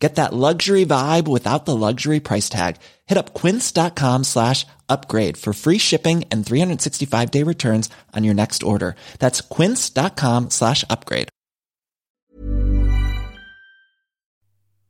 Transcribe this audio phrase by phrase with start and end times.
[0.00, 2.76] Get that luxury vibe without the luxury price tag.
[3.06, 8.62] Hit up quince.com slash upgrade for free shipping and 365 day returns on your next
[8.62, 8.96] order.
[9.18, 11.28] That's quince.com slash upgrade.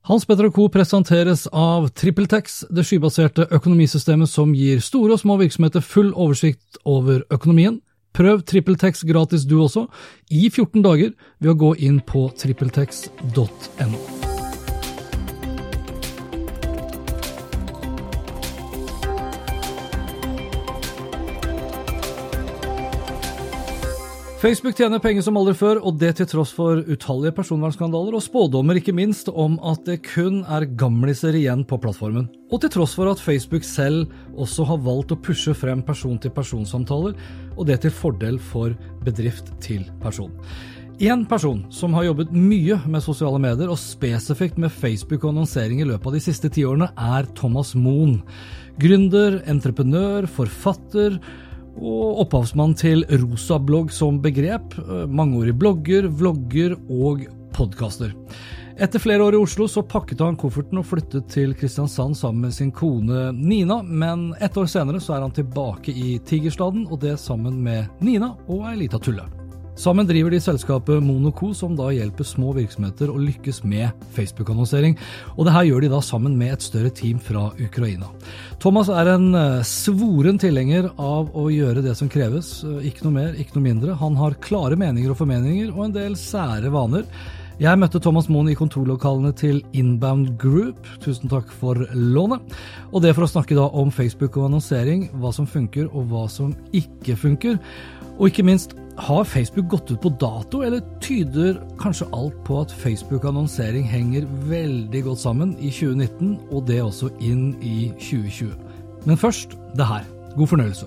[0.02, 0.68] Hans Petter Co.
[0.68, 7.20] presenteres av TrippelTex, det skybaserte økonomisystemet som gir store og små virksomheter full oversikt over
[7.30, 7.78] økonomien.
[8.16, 9.86] Prøv TrippelTex gratis du også,
[10.30, 14.39] i 14 dager, ved å gå inn på trippeltex.no.
[24.40, 28.78] Facebook tjener penger som aldri før, og det til tross for utallige personvernskandaler og spådommer
[28.80, 32.24] ikke minst om at det kun er gamliser igjen på plattformen.
[32.48, 34.08] Og til tross for at Facebook selv
[34.40, 37.18] også har valgt å pushe frem person-til-person-samtaler,
[37.52, 38.72] og det til fordel for
[39.04, 40.32] bedrift til person.
[41.04, 45.84] Én person som har jobbet mye med sosiale medier, og spesifikt med Facebook og annonsering
[45.84, 48.22] i løpet av de siste tiårene, er Thomas Moen.
[48.80, 51.20] Gründer, entreprenør, forfatter
[51.80, 54.76] og opphavsmann til rosablogg som begrep,
[55.08, 58.14] mangeårig blogger, vlogger og podkaster.
[58.80, 62.54] Etter flere år i Oslo så pakket han kofferten og flyttet til Kristiansand sammen med
[62.56, 67.18] sin kone Nina, men ett år senere så er han tilbake i Tigerstaden, og det
[67.20, 69.39] sammen med Nina og ei lita tulle.
[69.78, 74.96] Sammen driver de selskapet Monoco, som da hjelper små virksomheter å lykkes med Facebook-annonsering.
[75.38, 78.10] Og det her gjør de da sammen med et større team fra Ukraina.
[78.60, 79.30] Thomas er en
[79.64, 83.98] svoren tilhenger av å gjøre det som kreves, ikke noe mer, ikke noe mindre.
[84.02, 87.06] Han har klare meninger og formeninger, og en del sære vaner.
[87.60, 92.54] Jeg møtte Thomas Moen i kontorlokalene til Inbound Group, tusen takk for lånet.
[92.88, 96.24] Og det for å snakke da om Facebook og annonsering, hva som funker og hva
[96.32, 97.58] som ikke funker.
[98.16, 102.72] Og ikke minst, har Facebook gått ut på dato, eller tyder kanskje alt på at
[102.82, 108.54] Facebook-annonsering henger veldig godt sammen i 2019, og det også inn i 2020?
[109.08, 110.04] Men først det her.
[110.36, 110.86] God fornøyelse.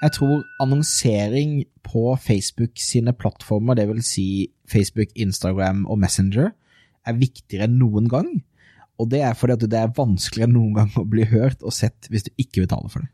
[0.00, 6.54] Jeg tror annonsering på Facebook sine plattformer, vil si Facebook, Instagram og Messenger,
[7.06, 8.30] er viktigere enn noen gang.
[9.00, 11.72] Og det er fordi at det er vanskeligere enn noen gang å bli hørt og
[11.72, 13.10] sett hvis du ikke betaler for det.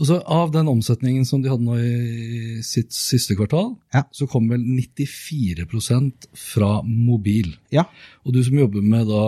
[0.00, 4.02] Og så Av den omsetningen som de hadde nå i sitt siste kvartal, Ja.
[4.16, 7.54] så kom vel 94% fra mobil.
[7.70, 7.84] Ja,
[8.24, 9.22] Og du som jobber med da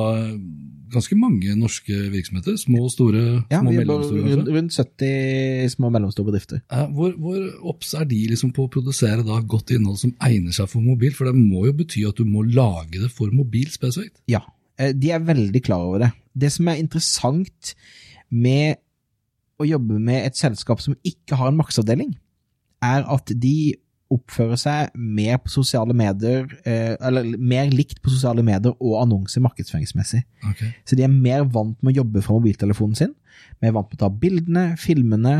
[0.90, 3.20] ganske mange norske virksomheter, små og store,
[3.50, 6.62] ja små og vi mellomstore rundt, rundt 70 små og mellomstore bedrifter.
[6.70, 7.44] Ja, Hvor, hvor
[7.74, 11.12] obs er de liksom på å produsere da godt innhold som egner seg for mobil?
[11.14, 14.18] For det må jo bety at du må lage det for mobil spesifikt.
[14.26, 14.40] Ja,
[14.96, 16.10] de er veldig klar over det.
[16.32, 17.74] Det som er interessant
[18.30, 18.80] med
[19.60, 22.14] å jobbe med et selskap som ikke har en maksavdeling,
[22.80, 23.74] er at de
[24.10, 29.42] oppfører seg mer på sosiale medier, eh, eller mer likt på sosiale medier og annonser
[29.44, 30.24] markedsføringsmessig.
[30.50, 30.72] Okay.
[30.84, 33.12] Så de er mer vant med å jobbe fra mobiltelefonen sin,
[33.60, 35.34] mer vant med å ta bildene, filmene,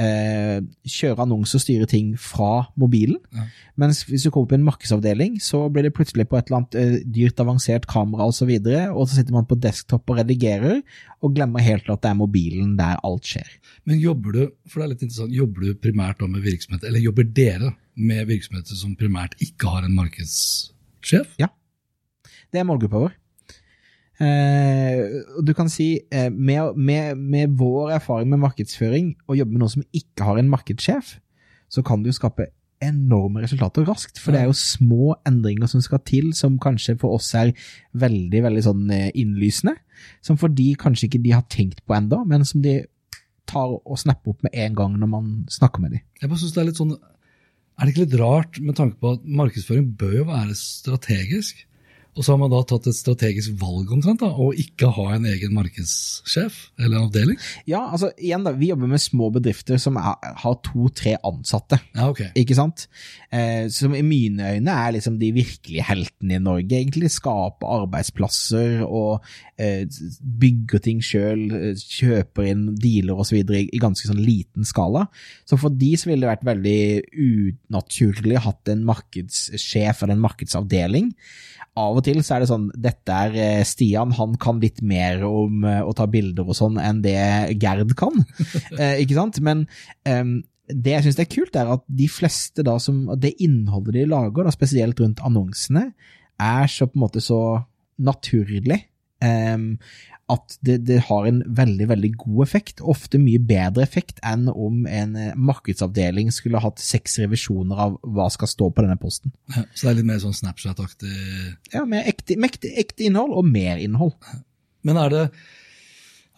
[0.00, 3.18] eh, kjøre annonser og styre ting fra mobilen.
[3.34, 3.46] Ja.
[3.80, 6.78] Mens hvis du kommer på en markedsavdeling, så blir det plutselig på et eller annet
[6.80, 10.20] eh, dyrt, avansert kamera osv., og, så videre, og så sitter man på desktop og
[10.20, 10.82] redigerer,
[11.24, 13.48] og glemmer helt at det er mobilen der alt skjer.
[13.88, 17.26] Men jobber du for det er litt interessant, jobber du primært med virksomheter, eller jobber
[17.34, 21.34] dere med virksomheter som primært ikke har en markedssjef?
[22.48, 23.16] Det er målgruppa vår.
[24.18, 29.62] Eh, du kan si, eh, med, med, med vår erfaring med markedsføring, og jobbe med
[29.62, 31.18] noen som ikke har en markedssjef,
[31.70, 32.48] så kan du skape
[32.82, 37.18] enorme resultater raskt, for det er jo små endringer som skal til, som kanskje for
[37.18, 37.52] oss er
[37.98, 39.76] veldig, veldig sånn eh, innlysende,
[40.24, 42.80] som for de kanskje ikke de har tenkt på enda, men som de
[43.48, 46.04] tar og snapper opp med en gang når man snakker med dem.
[46.20, 46.98] Jeg bare synes det Er litt sånn,
[47.78, 51.64] er det ikke litt rart med tanke på at markedsføring bør jo være strategisk?
[52.16, 55.26] Og så har man da tatt et strategisk valg omtrent, da, å ikke ha en
[55.30, 57.38] egen markedssjef eller avdeling?
[57.68, 61.78] Ja, altså igjen da, vi jobber med små bedrifter som er, har to-tre ansatte.
[61.94, 62.24] Ja, ok.
[62.38, 62.88] Ikke sant?
[63.30, 67.12] Eh, som i mine øyne er liksom de virkelige heltene i Norge, egentlig.
[67.14, 69.24] Skaper arbeidsplasser og
[69.60, 69.84] eh,
[70.42, 71.44] bygger ting sjøl,
[71.78, 73.38] kjøper inn dealer osv.
[73.44, 75.06] I, i ganske sånn liten skala.
[75.48, 76.80] Så for de så ville det vært veldig
[77.28, 81.12] unaturlig hatt en markedssjef eller en markedsavdeling.
[81.78, 85.22] Av og til så er det sånn, dette er eh, Stian, han kan litt mer
[85.28, 87.18] om eh, å ta bilder og sånn enn det
[87.62, 88.24] Gerd kan.
[88.80, 89.40] eh, ikke sant?
[89.44, 89.64] Men
[90.08, 90.38] um,
[90.68, 94.44] det jeg syns er kult, er at de fleste da som Det innholdet de lager,
[94.44, 95.88] da, spesielt rundt annonsene,
[96.38, 97.40] er så på en måte så
[97.98, 98.84] naturlig.
[99.24, 99.72] ehm,
[100.28, 104.82] at det, det har en veldig veldig god effekt, ofte mye bedre effekt enn om
[104.84, 109.32] en eh, markedsavdeling skulle hatt seks revisjoner av hva skal stå på denne posten.
[109.54, 111.14] Ja, så det er litt mer sånn Snapchat-aktig
[111.72, 114.18] Ja, Med ekte, ekte, ekte innhold og mer innhold.
[114.84, 115.24] Men er det,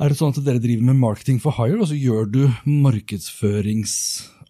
[0.00, 2.42] er det sånn at dere driver med marketing for hire, og så gjør du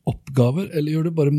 [0.06, 1.32] markedsføringsoppgaver, eller gjør du bare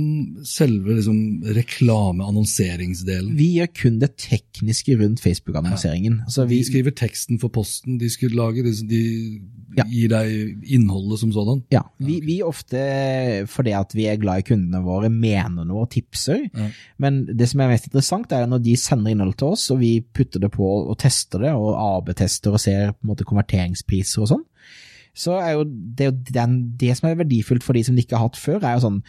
[0.47, 3.35] selve liksom, reklame-annonseringsdelen?
[3.37, 6.21] Vi gjør kun det tekniske rundt Facebook-annonseringen.
[6.25, 9.41] Altså, De vi, skriver teksten for posten, de skulle lage, de, de
[9.77, 9.83] Ja.
[9.87, 11.63] gir deg innholdet som sådan?
[11.71, 15.89] ja, vi, vi ofte, fordi at vi er glad i kundene våre, mener noe og
[15.91, 16.49] tipser.
[16.53, 16.67] Ja.
[16.99, 20.01] Men det som er mest interessant, er når de sender innhold til oss, og vi
[20.01, 24.27] putter det på og tester det, og AB-tester og ser på en måte konverteringspriser og
[24.33, 24.43] sånn.
[25.11, 28.29] Så er jo det, den, det som er verdifullt for de som de ikke har
[28.29, 29.01] hatt før, er jo sånn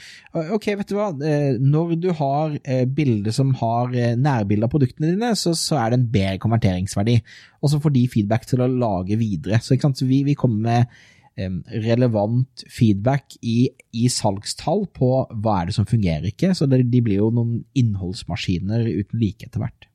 [0.57, 4.73] Ok, vet du hva, eh, når du har eh, bilder som har eh, nærbilde av
[4.73, 7.17] produktene dine, så, så er det en bedre konverteringsverdi.
[7.63, 9.63] Og så får de feedback til å lage videre.
[9.63, 11.01] Så, så vi, vi kommer med
[11.33, 16.51] relevant feedback i, i salgstall på hva er det som fungerer ikke.
[16.59, 19.89] Så det, de blir jo noen innholdsmaskiner uten like etter hvert.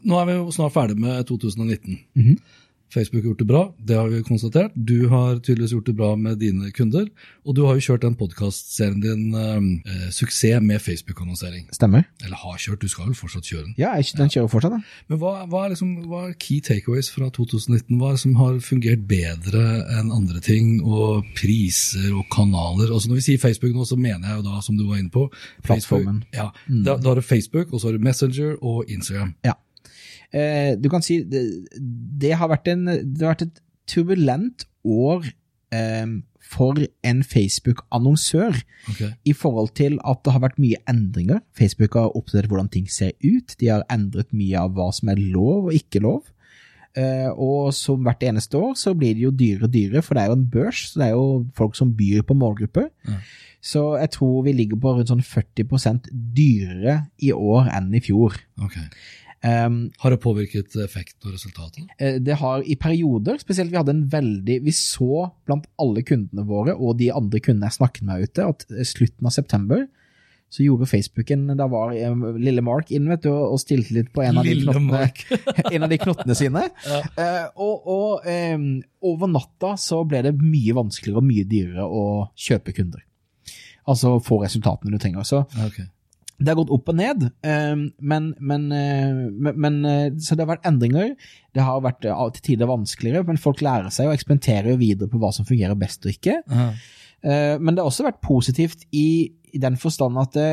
[0.00, 1.98] Nå er vi jo snart ferdig med 2019.
[2.16, 2.38] Mhm.
[2.92, 4.72] Facebook har gjort det bra, det har vi konstatert.
[4.76, 7.06] Du har tydeligvis gjort det bra med dine kunder.
[7.46, 11.68] Og du har jo kjørt den podkastserien din eh, Suksess med Facebook-annonsering.
[11.72, 12.04] Stemmer?
[12.24, 13.74] Eller har kjørt, du skal vel fortsatt kjøre den.
[13.80, 14.80] Ja, jeg- den kjører fortsatt, da.
[15.08, 17.96] Men hva, hva, er liksom, hva er key takeaways fra 2019?
[17.98, 19.64] Hva er det som har fungert bedre
[19.98, 20.82] enn andre ting?
[20.84, 22.92] Og priser og kanaler.
[22.92, 25.10] Altså Når vi sier Facebook nå, så mener jeg jo da, som du var inne
[25.10, 26.24] på Facebook- Plattformen.
[26.34, 29.34] Ja, da, da har du Facebook, og så har du Messenger og Instagram.
[29.44, 29.54] Ja.
[30.32, 31.44] Eh, du kan si det,
[31.76, 35.26] det, har vært en, det har vært et turbulent år
[35.74, 36.18] eh,
[36.52, 38.56] for en Facebook-annonsør
[38.90, 39.12] okay.
[39.24, 41.40] i forhold til at det har vært mye endringer.
[41.56, 43.56] Facebook har oppdatert hvordan ting ser ut.
[43.60, 46.26] De har endret mye av hva som er lov og ikke lov.
[46.92, 50.24] Eh, og som hvert eneste år så blir det jo dyrere og dyrere, for det
[50.24, 52.90] er jo en børs, så det er jo folk som byr på målgrupper.
[53.08, 53.20] Ja.
[53.62, 58.36] Så jeg tror vi ligger på rundt sånn 40% dyrere i år enn i fjor.
[58.60, 58.76] ok.
[59.42, 61.88] Um, Har det påvirket effekt og resultatet?
[61.98, 66.44] Eh, Det har i perioder, spesielt vi hadde en veldig Vi så blant alle kundene
[66.46, 69.88] våre og de andre kundene jeg snakket med ute, at eh, slutten av september
[70.52, 74.10] så gjorde Facebook en Da var eh, lille Mark inn vet du, og stilte litt
[74.12, 75.06] på en av de knottene,
[75.74, 76.66] en av de knottene sine.
[77.22, 78.66] Eh, og og um,
[79.04, 82.04] over natta så ble det mye vanskeligere og mye dyrere å
[82.38, 83.02] kjøpe kunder.
[83.88, 85.26] Altså få resultatene du trenger.
[85.28, 85.86] Så okay.
[85.86, 85.90] ok.
[86.42, 90.50] Det har gått opp og ned, eh, men, men, eh, men, eh, Så det har
[90.56, 91.14] vært endringer.
[91.54, 95.32] Det har vært til tider vanskeligere, men folk lærer seg og eksperimenterer videre på hva
[95.34, 96.40] som fungerer best og ikke.
[96.50, 96.72] Aha.
[97.22, 100.48] Men det har også vært positivt i, i den forstand at det,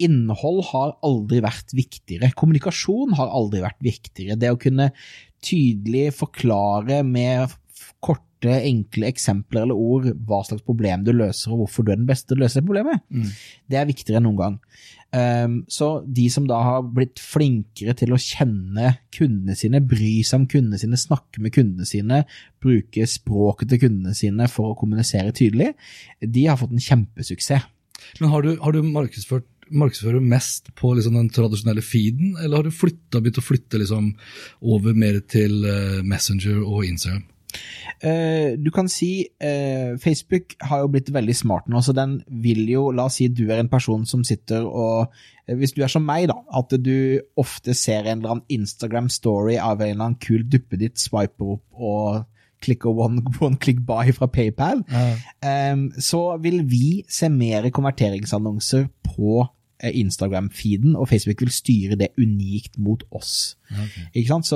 [0.00, 2.30] innhold har aldri vært viktigere.
[2.38, 4.38] Kommunikasjon har aldri vært viktigere.
[4.38, 4.86] Det å kunne
[5.44, 7.92] tydelig forklare med f-
[8.38, 12.06] korte, enkle eksempler eller ord hva slags problem du løser, og hvorfor du er den
[12.06, 13.32] beste til å løse det problemet, Mm.
[13.68, 14.58] det er viktigere enn noen gang.
[15.10, 20.40] Um, så de som da har blitt flinkere til å kjenne kundene sine, bry seg
[20.40, 22.24] om kundene sine, snakke med kundene sine,
[22.60, 25.74] bruke språket til kundene sine for å kommunisere tydelig,
[26.20, 27.64] de har fått en kjempesuksess.
[28.20, 32.64] Men har du, har du markedsført markedsfører mest på liksom den tradisjonelle feeden, eller har
[32.64, 34.14] du flyttet, begynt å flytte liksom
[34.64, 37.26] over mer til eh, Messenger og Instagram?
[37.98, 42.60] Eh, du kan si eh, Facebook har jo blitt veldig smart nå, så den vil
[42.70, 45.08] jo La oss si du er en person som sitter og
[45.48, 49.58] eh, Hvis du er som meg, da, at du ofte ser en eller annen Instagram-story
[49.58, 52.22] av en eller annen kul duppeditt, swiper opp og
[52.62, 55.74] klikker one, one click buy fra PayPal, ja.
[56.02, 62.78] så vil vi se mer konverteringsannonser på eh, Instagram-feeden, og Facebook vil styre det unikt
[62.82, 63.56] mot oss.
[64.16, 64.48] Ikke sant?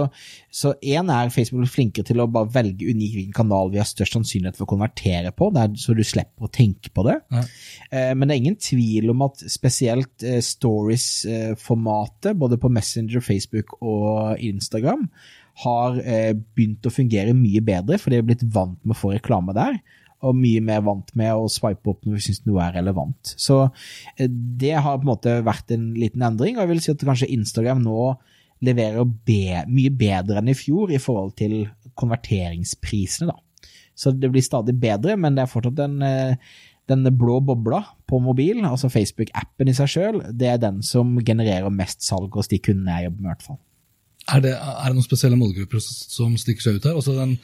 [0.51, 3.89] Så, én er Facebook er flinkere til å bare velge unikt hvilken kanal vi har
[3.89, 7.19] størst sannsynlighet for å konvertere på, der, så du slipper å tenke på det.
[7.35, 7.45] Ja.
[7.93, 13.77] Eh, men det er ingen tvil om at spesielt eh, stories-formatet, både på Messenger, Facebook
[13.81, 15.09] og Instagram,
[15.63, 19.13] har eh, begynt å fungere mye bedre, for de er blitt vant med å få
[19.15, 19.77] reklame der.
[20.23, 23.35] Og mye mer vant med å swipe opp når vi syns noe er relevant.
[23.41, 23.65] Så
[24.17, 27.07] eh, det har på en måte vært en liten endring, og jeg vil si at
[27.09, 28.13] kanskje Instagram nå
[28.63, 31.65] leverer be mye bedre enn i fjor i forhold til
[31.99, 33.33] konverteringsprisene.
[33.33, 33.67] da.
[33.99, 36.37] Så det blir stadig bedre, men det er fortsatt den, eh,
[36.89, 41.71] den blå bobla på mobil, altså Facebook-appen i seg sjøl, det er den som genererer
[41.71, 43.61] mest salg hos de kundene jeg jobber med, i hvert fall.
[44.31, 46.99] Er det, er det noen spesielle målgrupper som stikker seg ut her?
[46.99, 47.37] Altså den,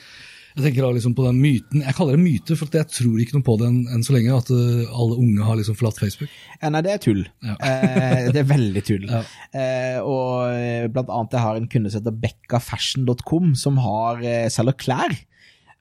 [0.58, 3.36] jeg tenker da liksom på den myten, jeg kaller det myte, for jeg tror ikke
[3.38, 6.32] noe på det enn enn så lenge, at uh, alle unge har liksom forlatt Facebook.
[6.58, 7.22] Ja, Nei, det er tull.
[7.46, 7.54] Ja.
[7.62, 9.06] Eh, det er veldig tull.
[9.18, 9.22] Ja.
[9.56, 14.46] Eh, og eh, blant annet jeg har en kunde som heter bekkafashion.com, som har, eh,
[14.52, 15.14] selger klær.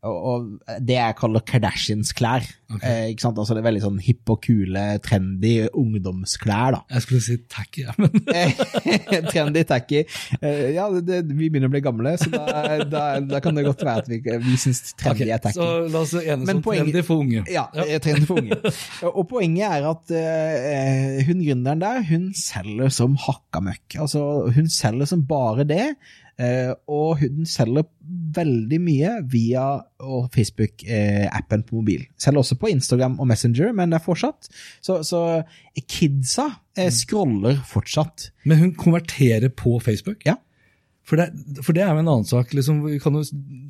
[0.06, 2.46] Og, det jeg kaller Kardashians klær.
[2.68, 2.86] Okay.
[2.86, 3.40] Eh, ikke sant?
[3.40, 6.82] Altså det er veldig sånn hipp og kule, trendy ungdomsklær, da.
[6.94, 8.12] Jeg skulle si tacky, ja, men
[9.32, 10.04] trendy, tacky.
[10.38, 13.82] Eh, ja, det, vi begynner å bli gamle, så da, da, da kan det godt
[13.88, 15.58] være at vi, vi syns trendy okay, er tacky.
[15.58, 17.46] Så la oss enes om trendy for unge.
[17.52, 17.98] Ja, ja.
[18.04, 18.60] trendy for unge.
[19.14, 23.98] Og poenget er at eh, hun gründeren der, hun selger som hakka møkk.
[24.06, 24.22] Altså,
[24.54, 27.88] hun selger som bare det, eh, og hun selger
[28.38, 29.66] veldig mye via
[30.34, 32.04] Facebook-appen på mobil.
[32.22, 34.50] Selger også på Instagram og Messenger, men det er fortsatt.
[34.86, 35.22] Så, så
[35.90, 38.30] kidsa eh, scroller fortsatt.
[38.46, 40.26] Men hun konverterer på Facebook?
[40.28, 40.38] Ja.
[41.08, 41.30] For det,
[41.64, 42.52] for det er jo en annen sak.
[42.52, 43.22] Liksom, vi kan jo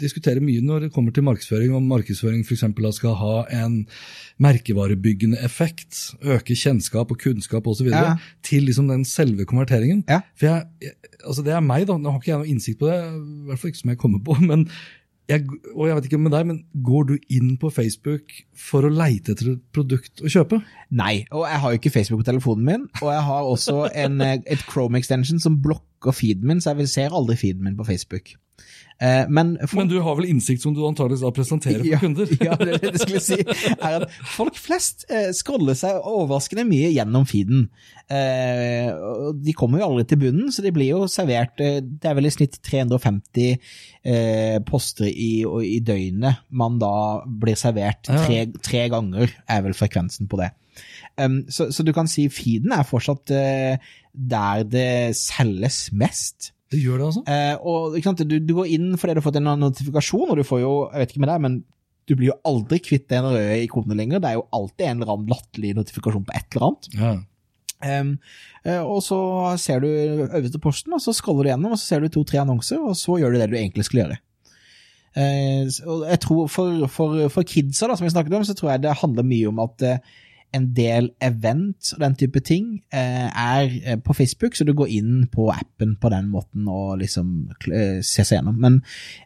[0.02, 3.84] diskutere mye når det kommer til markedsføring, om markedsføring eksempel, skal ha en
[4.42, 8.18] merkevarebyggende effekt, øke kjennskap og kunnskap osv., Ja.
[8.42, 10.04] til liksom den selve konverteringen.
[10.10, 10.22] Ja.
[10.36, 10.92] For jeg, jeg,
[11.26, 11.98] altså Det er meg, da.
[11.98, 14.20] Nå har ikke jeg noe innsikt på det, i hvert fall ikke som jeg kommer
[14.20, 14.40] på.
[14.52, 14.68] men
[15.28, 15.44] jeg,
[15.76, 19.34] og jeg vet ikke med deg, men Går du inn på Facebook for å leite
[19.36, 20.62] etter et produkt å kjøpe?
[20.90, 24.22] Nei, og jeg har jo ikke Facebook på telefonen min, og jeg har også en,
[24.22, 25.84] eh, et Chrome extension som blokker
[26.16, 28.36] feeden min, så jeg vil- ser aldri feeden min på Facebook.
[28.98, 32.00] Eh, men, for, Men du har vel innsikt som du antakeligvis da presenterer for ja,
[32.02, 32.32] kunder?
[32.48, 33.38] ja, det det jeg skulle si.
[33.78, 37.68] Er at folk flest eh, scroller seg overraskende mye gjennom feeden.
[38.10, 38.90] Eh,
[39.38, 42.34] de kommer jo aldri til bunnen, så de blir jo servert Det er vel i
[42.34, 43.60] snitt 350
[44.08, 46.94] eh, poster i, i døgnet man da
[47.28, 50.50] blir servert tre, tre ganger, er vel frekvensen på det.
[51.18, 56.52] Um, så, så du kan si feeden er fortsatt uh, der det selges mest.
[56.70, 57.24] Det gjør det, altså?
[57.26, 60.46] Uh, og sant, du, du går inn fordi du har fått en notifikasjon, og du
[60.46, 61.56] får jo, jeg vet ikke med deg, men
[62.08, 64.22] du blir jo aldri kvitt den røde ikonet lenger.
[64.22, 66.92] Det er jo alltid en eller annen latterlig notifikasjon på et eller annet.
[67.00, 67.16] Ja.
[67.78, 68.14] Um,
[68.88, 69.18] og så
[69.62, 72.80] ser du øverste posten, og så scroller du gjennom, og så ser du to-tre annonser,
[72.80, 74.22] og så gjør du det du egentlig skulle gjøre.
[75.18, 75.66] Uh,
[76.12, 78.96] jeg tror for, for, for kidsa, da, som vi snakket om, så tror jeg det
[79.02, 80.16] handler mye om at eh,
[80.58, 84.90] en del event og den type ting eh, er eh, på Facebook, så du går
[84.98, 87.32] inn på appen på den måten og liksom
[87.72, 88.58] eh, ser seg gjennom.
[88.62, 88.80] Men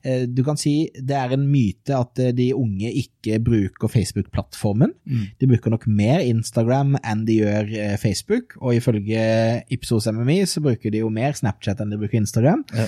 [0.03, 4.93] eh, du kan si det er en myte at eh, de unge ikke bruker Facebook-plattformen.
[5.07, 5.25] Mm.
[5.41, 9.25] De bruker nok mer Instagram enn de gjør eh, Facebook, og ifølge
[9.73, 12.63] Ipsos MMI så bruker de jo mer Snapchat enn de bruker Instagram.
[12.75, 12.87] Ja.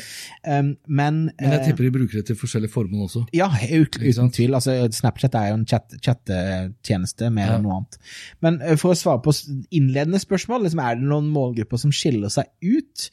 [0.59, 3.23] Um, men Men jeg eh, tipper de bruker det til forskjellige formål også.
[3.35, 4.53] ja, uten, uten tvil.
[4.57, 7.55] Altså, Snapchat er jo en chat- chattetjeneste mer Ja.
[7.57, 7.97] enn noe annet.
[8.41, 9.33] Men eh, for å svare på
[9.75, 13.09] innledende spørsmål, liksom, er det noen målgrupper som skiller seg ut?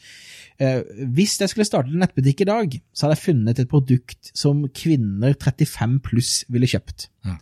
[0.61, 0.83] Eh,
[1.17, 4.67] hvis jeg skulle startet en nettbutikk i dag, så hadde jeg funnet et produkt som
[4.77, 7.09] kvinner 35 pluss ville kjøpt.
[7.27, 7.39] Ja.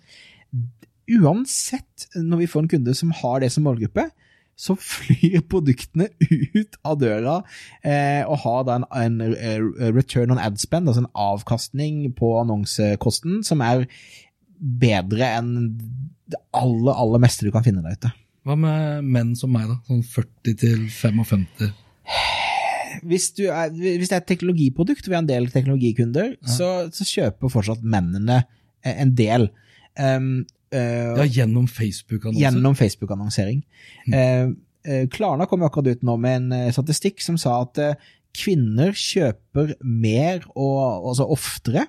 [1.19, 4.09] Uansett, når vi får en kunde som har det som målgruppe,
[4.59, 7.41] så flyr produktene ut av døra
[7.87, 12.33] eh, og har da en, en eh, return on ad spend, altså en avkastning på
[12.41, 13.87] annonsekosten, som er
[14.59, 15.53] bedre enn
[16.29, 18.11] det aller, aller meste du kan finne der ute.
[18.49, 19.79] Hva med menn som meg, da?
[19.89, 21.47] Sånn 40 til 55?
[23.09, 26.89] Hvis, du er, hvis det er et teknologiprodukt, og vi har en del teknologikunder, så,
[26.95, 29.51] så kjøper fortsatt mennene eh, en del.
[29.99, 32.41] Um, uh, Ja, gjennom Facebook-annonser?
[32.41, 33.61] Gjennom Facebook-annonsering.
[34.09, 34.57] Mm.
[34.89, 38.09] Uh, Klarna kom akkurat ut nå med en statistikk som sa at uh,
[38.39, 41.85] kvinner kjøper mer og altså oftere,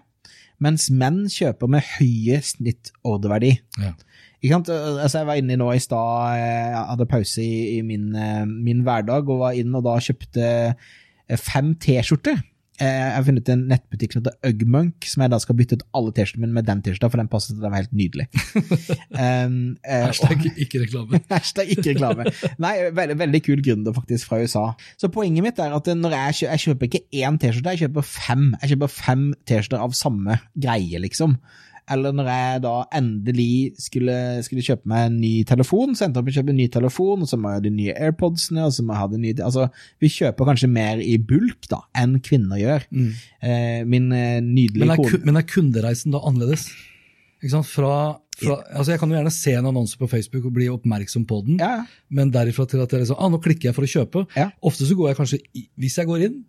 [0.59, 3.55] mens menn kjøper med høye snittordreverdi.
[3.79, 3.93] Ja.
[4.39, 8.45] Altså, jeg var inne nå i stad, eh, jeg hadde pause i, i min, eh,
[8.47, 12.39] min hverdag, og var inn og da kjøpte eh, fem T-skjorter
[12.79, 16.13] Jeg har funnet en nettbutikk som heter Ugmunk, som jeg da skal bytte ut alle
[16.15, 18.29] T-skjortene mine med den T-skjorta, for den passet, den var helt nydelig.
[19.11, 21.19] um, uh, Hashtag ikke reklame.
[21.33, 22.31] Hashtag ikke reklame.
[22.63, 24.69] Nei, veldig, veldig kul gründer faktisk fra USA.
[24.95, 28.11] Så poenget mitt er at når jeg, kjøper, jeg kjøper ikke én T-skjorte, jeg kjøper
[28.15, 28.51] fem.
[28.61, 31.35] Jeg kjøper fem T-skjorter av samme greie, liksom.
[31.93, 34.15] Eller når jeg da endelig skulle,
[34.45, 36.67] skulle kjøpe meg en ny telefon, så endte jeg opp med å kjøpe en ny
[36.73, 39.21] telefon, og så må jeg ha de nye AirPodsene, og så må jeg ha de
[39.23, 39.65] nye Altså,
[40.03, 42.85] vi kjøper kanskje mer i bulk da, enn kvinner gjør.
[42.93, 46.67] Eh, min eh, nydelige Men er, kone men er kundereisen da annerledes?
[47.39, 47.69] Ikke sant?
[47.71, 47.93] Fra,
[48.35, 51.41] fra, altså jeg kan jo gjerne se en annonse på Facebook og bli oppmerksom på
[51.47, 54.25] den, Ja, men derifra til at jeg liksom, ah, nå klikker jeg for å kjøpe.
[54.35, 54.49] Ja.
[54.65, 55.43] Ofte så går jeg kanskje,
[55.79, 56.41] hvis jeg går inn,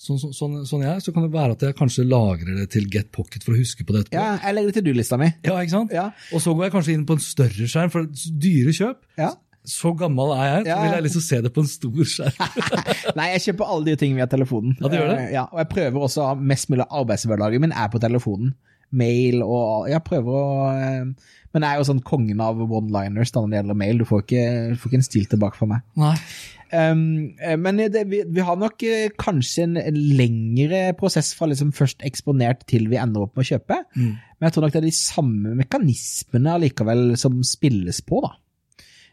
[0.00, 2.70] sånn, sånn, sånn, sånn jeg er, så kan det være at jeg kanskje lagrer det
[2.72, 4.16] til Get Pocket for å huske på det etterpå.
[4.16, 5.28] ja, jeg legger det til du-lista mi.
[5.44, 5.92] Ja, ikke sant?
[5.94, 6.06] Ja.
[6.32, 8.08] Og så går jeg kanskje inn på en større skjerm, for
[8.46, 9.02] dyre kjøp.
[9.20, 9.34] Ja.
[9.70, 12.38] Så gammel er jeg, så vil jeg liksom se det på en stor skjerm.
[13.18, 14.72] Nei, jeg kjøper alle de tingene via telefonen.
[14.80, 15.18] Ja, du gjør det?
[15.26, 18.54] Eh, Ja, og jeg prøver også å ha mest mulig arbeidshverdagen min er på telefonen.
[18.90, 21.04] Mail og Jeg prøver å eh,
[21.54, 24.00] Men jeg er jo sånn kongen av one-liners da når det gjelder mail.
[24.00, 25.84] Du får ikke, du får ikke en stil tilbake fra meg.
[26.00, 26.16] Nei.
[26.70, 32.04] Um, men det, vi, vi har nok eh, kanskje en lengre prosess fra liksom først
[32.06, 33.80] eksponert til vi ender opp med å kjøpe.
[33.96, 34.12] Mm.
[34.14, 38.36] Men jeg tror nok det er de samme mekanismene allikevel som spilles på, da.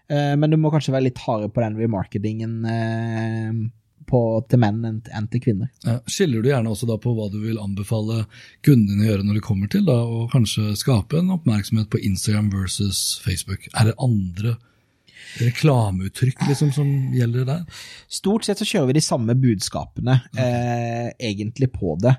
[0.08, 3.68] Uh, men du må kanskje være litt hardere på den remarketingen Uh,
[4.08, 5.72] på, til menn enn, enn til kvinner.
[5.86, 8.24] Ja, skiller du gjerne også da på hva du vil anbefale
[8.66, 12.50] kundene å gjøre når de kommer til, da, og kanskje skape en oppmerksomhet på Instagram
[12.54, 13.68] versus Facebook?
[13.74, 14.56] Er det andre
[15.42, 17.84] reklameuttrykk liksom, som gjelder der?
[18.12, 22.16] Stort sett så kjører vi de samme budskapene eh, egentlig på det.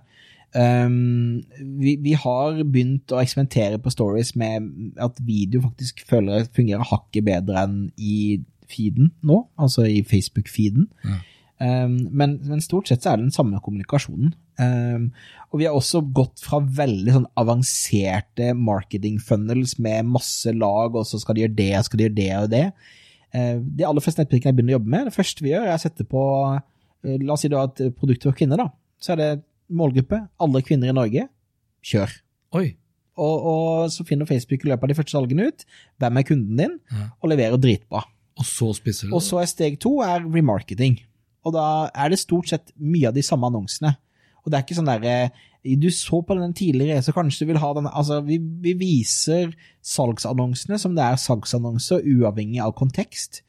[0.56, 6.88] Um, vi, vi har begynt å eksperimentere på stories med at video faktisk føler fungerer
[6.88, 8.38] hakket bedre enn i
[8.68, 10.88] feeden nå, altså i Facebook-feeden.
[11.04, 11.18] Ja.
[11.58, 14.32] Um, men, men stort sett så er det den samme kommunikasjonen.
[14.58, 15.10] Um,
[15.52, 21.06] og vi har også gått fra veldig sånn avanserte marketing funnels med masse lag, og
[21.06, 22.64] så skal de gjøre det, og skal de gjøre det og det.
[23.34, 25.76] Uh, de aller fleste nettbutikkene jeg begynner å jobbe med, det første vi gjør, er
[25.78, 26.58] å sette på uh,
[27.22, 28.68] La oss si du har et produkt for kvinner, da.
[28.98, 29.30] Så er det
[29.70, 31.28] målgruppe, alle kvinner i Norge.
[31.86, 32.16] Kjør.
[32.58, 32.66] Oi,
[33.18, 35.62] Og, og så finner Facebook i løpet av de første salgene ut
[36.02, 37.06] hvem er kunden din, Ja.
[37.22, 38.02] og leverer dritbra.
[38.38, 40.98] og så spisser du Og så er steg to er remarketing.
[41.46, 43.94] Og da er det stort sett mye av de samme annonsene.
[44.48, 45.16] Og det er ikke sånn derre
[45.78, 49.52] Du så på den tidligere, så kanskje du vil ha den Altså, vi, vi viser
[49.84, 53.42] salgsannonsene som det er salgsannonser, uavhengig av kontekst.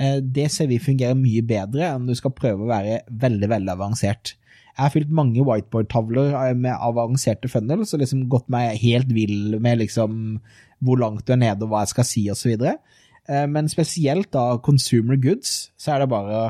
[0.00, 3.74] Eh, Det ser vi fungerer mye bedre enn du skal prøve å være veldig, veldig
[3.76, 4.34] avansert.
[4.70, 9.58] Jeg har fylt mange whiteboard-tavler eh, med avanserte funnels og liksom gått meg helt vill
[9.60, 10.40] med liksom
[10.80, 12.54] hvor langt du er nede og hva jeg skal si osv.
[12.64, 16.44] Eh, Men spesielt da consumer goods, så er det bare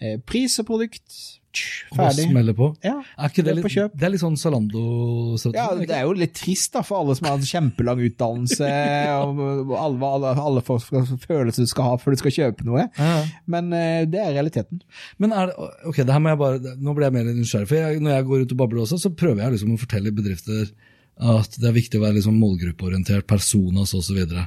[0.00, 2.66] eh, pris og produkt, tsk, og smeller på.
[2.84, 5.56] Ja, Er ikke det litt, det er litt sånn Zalando-strategi?
[5.58, 8.68] ja, det er jo litt trist da for alle som har en kjempelang utdannelse,
[9.24, 12.66] og og alle, alle, alle folk skal følelser du skal ha før du skal kjøpe
[12.68, 12.88] noe.
[12.98, 13.22] Ja.
[13.50, 14.82] Men eh, det er realiteten.
[15.18, 17.80] Men er det, ok, det her må jeg bare, nå ble jeg mer nysgjerrig, for
[17.80, 20.70] jeg, når jeg går ut og babler også, så prøver jeg liksom å fortelle bedrifter
[21.18, 24.44] at det er viktig å være liksom målgruppeorientert, personas videre.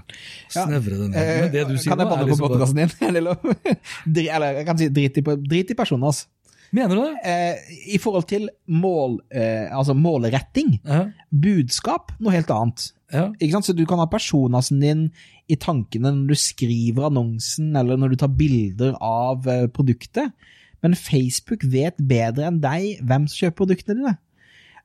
[0.53, 1.19] Snevre den ned.
[1.19, 2.93] Eh, Men det du sier kan jeg banne på liksom podkasten din?
[3.11, 3.81] Er?
[4.07, 6.21] Dri- Eller jeg kan si drit i, drit i personer.
[6.71, 7.17] Mener du det?
[7.27, 12.91] Eh, I forhold til mål, eh, altså målretting, Ja, budskap, noe helt annet.
[13.11, 13.25] ja.
[13.41, 13.65] Ikke sant?
[13.67, 15.11] Så du kan ha personasen din
[15.51, 20.31] i tankene når du skriver annonsen, eller når du tar bilder av eh, produktet.
[20.81, 24.15] Men Facebook vet bedre enn deg hvem som kjøper produktene dine.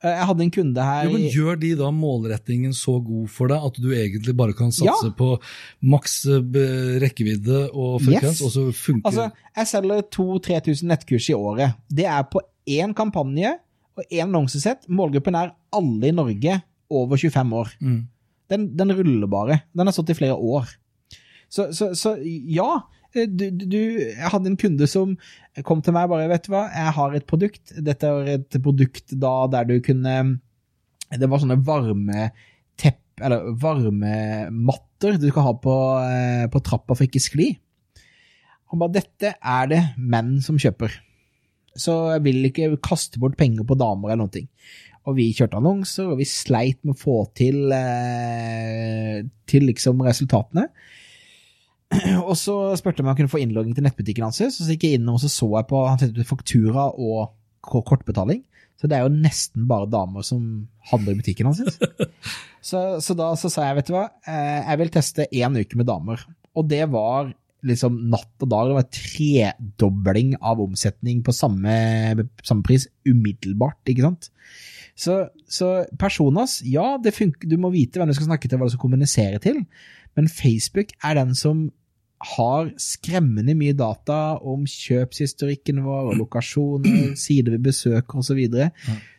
[0.02, 3.48] Eh, Jeg hadde en kunde her Jo, men Gjør de da målrettingen så god for
[3.48, 5.12] deg at du egentlig bare kan satse Ja.
[5.16, 5.30] på
[5.82, 8.42] maks eh, rekkevidde og frekvens, Yes.
[8.42, 11.74] og så funker Altså, jeg selger 2000-3000 nettkurs i året.
[11.88, 13.54] Det er på én kampanje
[13.96, 14.84] og én annonsesett.
[14.88, 17.72] Målgruppen er alle i Norge over 25 år.
[17.80, 18.02] mm.
[18.48, 19.62] Den, den ruller bare.
[19.74, 20.68] Den har stått i flere år.
[21.50, 22.82] Så, så, så ja,
[23.14, 23.78] du, du,
[24.12, 25.14] jeg hadde en kunde som
[25.66, 27.74] kom til meg og bare, vet du hva, jeg har et produkt.
[27.86, 30.16] Dette er et produkt da der du kunne
[31.14, 32.30] Det var sånne varme
[32.76, 37.50] tepp, eller varmematter du skal ha på, eh, på trappa for ikke skli.
[38.72, 40.92] Han bare, dette er det menn som kjøper.
[41.76, 44.50] Så jeg vil ikke kaste bort penger på damer eller noen ting.
[45.06, 50.66] Og vi kjørte annonser, og vi sleit med å få til, eh, til liksom resultatene.
[52.28, 54.98] Og så spurte jeg om jeg kunne få innlogging til nettbutikken hans, så gikk jeg
[54.98, 57.34] inn og så så jeg på Han sendte ut faktura og
[57.66, 58.44] kortbetaling.
[58.76, 61.62] Så det er jo nesten bare damer som handler i butikken hans.
[62.66, 65.76] Så, så da så sa jeg, vet du hva, eh, jeg vil teste én uke
[65.78, 66.24] med damer.
[66.58, 67.28] Og det var
[67.62, 68.70] liksom natt og dag.
[68.72, 71.76] Det var tredobling av omsetning på samme,
[72.42, 74.32] samme pris umiddelbart, ikke sant?
[74.96, 78.68] Så, så personas, ja, det funker, du må vite hvem du skal snakke til, hva
[78.68, 79.60] du skal kommunisere til,
[80.16, 81.66] men Facebook er den som
[82.24, 88.40] har skremmende mye data om kjøpshistorikken vår, og lokasjoner, sider vi besøker osv.,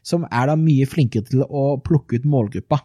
[0.02, 2.82] som er da mye flinkere til å plukke ut målgruppa.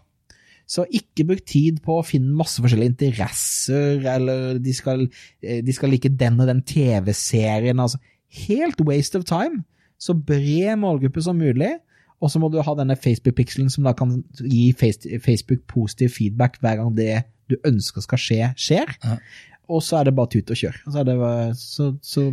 [0.68, 5.06] Så ikke bruk tid på å finne masse forskjellige interesser, eller de skal,
[5.42, 7.80] eh, de skal like den og den TV-serien.
[7.80, 7.98] altså
[8.46, 9.64] Helt waste of time.
[10.00, 11.74] Så bred målgruppe som mulig.
[12.22, 16.78] Og så må du ha denne Facebook-pikselen som da kan gi Facebook positiv feedback hver
[16.78, 18.92] gang det du ønsker skal skje, skjer.
[19.02, 19.16] Ja.
[19.72, 20.78] Og så er det bare tut og kjør.
[20.86, 21.16] Og så det,
[21.58, 22.26] så, så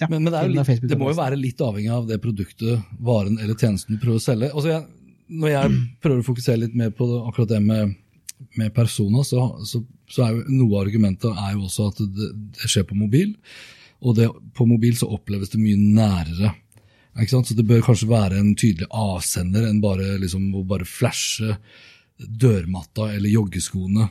[0.00, 3.38] ja, Men, men det, litt, det må jo være litt avhengig av det produktet, varen
[3.38, 4.50] eller tjenesten du prøver å selge.
[4.50, 4.82] Altså jeg,
[5.40, 7.94] når jeg prøver å fokusere litt mer på det, akkurat det med,
[8.58, 12.32] med persona, så, så, så er jo noe av argumentet er jo også at det,
[12.58, 13.32] det skjer på mobil.
[14.04, 16.52] Og det, på mobil så oppleves det mye nærere.
[17.14, 21.56] Så det bør kanskje være en tydelig avsender enn bare liksom å bare flashe
[22.18, 24.08] dørmatta eller joggeskoene.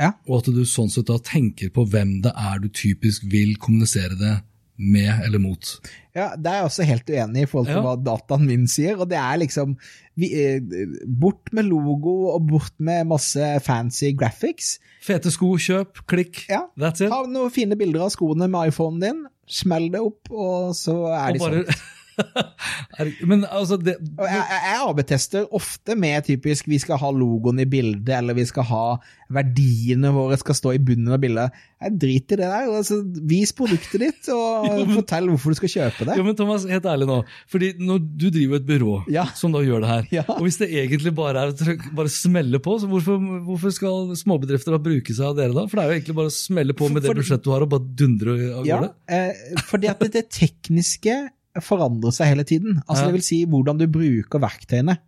[0.00, 0.12] Ja.
[0.28, 4.16] Og at du sånn sett da tenker på hvem det er du typisk vil kommunisere
[4.18, 4.34] det
[4.82, 5.68] med eller mot.
[6.16, 7.82] Ja, det er jeg også helt uenig i forhold til Ja.
[7.84, 8.98] hva dataen min sier.
[8.98, 9.76] Og det er liksom
[10.16, 10.60] vi, eh,
[11.06, 14.78] Bort med logo og bort med masse fancy graphics.
[15.00, 16.46] Fete sko, kjøp, klikk.
[16.48, 16.66] Ja.
[16.76, 17.10] That's it.
[17.12, 21.28] Ha noen fine bilder av skoene med iPhonen din, smell det opp, og så er
[21.28, 21.80] Og de bare- sånn.
[23.28, 27.66] Men altså det, Og jeg, jeg AB-tester ofte med typisk vi skal ha logoen i
[27.68, 28.84] bildet, eller vi skal ha
[29.32, 31.54] verdiene våre skal stå i bunnen av bildet.
[31.82, 32.66] Jeg driter i det der.
[32.76, 32.98] Altså,
[33.30, 36.18] vis produktet ditt, og Jo, men- fortell hvorfor du skal kjøpe det.
[36.20, 37.16] Jo, men Thomas, helt ærlig nå.
[37.50, 39.24] Fordi når du driver et byrå Ja.
[39.38, 40.24] som da gjør det her, Ja.
[40.36, 44.82] og hvis det egentlig bare er å smelle på, så hvorfor, hvorfor skal småbedrifter da
[44.84, 45.64] bruke seg av dere da?
[45.66, 47.64] For det er jo egentlig bare å smelle på med det For- budsjettet du har,
[47.64, 48.92] og bare dundre av Ja, gårde.
[49.08, 51.16] eh, fordi at det, det tekniske
[51.60, 52.78] forandrer seg hele tiden.
[52.88, 53.06] Altså Ja.
[53.10, 54.98] Det vil si hvordan du bruker verktøyene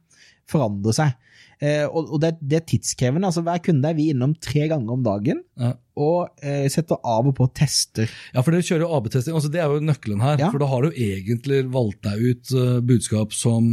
[0.51, 1.15] forandrer seg.
[1.63, 3.27] Eh, og og det, det er tidskrevende.
[3.27, 5.73] altså Hver kunde er vi innom tre ganger om dagen Ja.
[5.95, 8.11] Og eh, setter av og på tester.
[8.35, 9.37] Ja, for dere kjører jo AB-testing.
[9.39, 10.41] altså Det er jo nøkkelen her.
[10.43, 10.49] Ja.
[10.51, 13.69] For da har du egentlig valgt deg ut uh, budskap som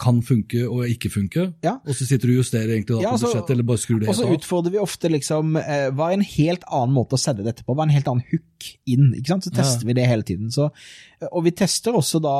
[0.00, 1.50] kan funke og ikke funke.
[1.66, 1.76] Ja.
[1.84, 4.00] Og så sitter du og justerer egentlig da Ja, på altså- budsjettet, eller bare skrur
[4.00, 7.20] det Og så utfordrer vi ofte liksom eh, Hva er en helt annen måte å
[7.20, 7.76] selge dette på?
[7.76, 9.12] Hva er en helt annen hook inn?
[9.18, 9.44] ikke sant?
[9.44, 10.48] Så tester vi det hele tiden.
[10.54, 10.70] Så,
[11.28, 12.36] og vi tester også da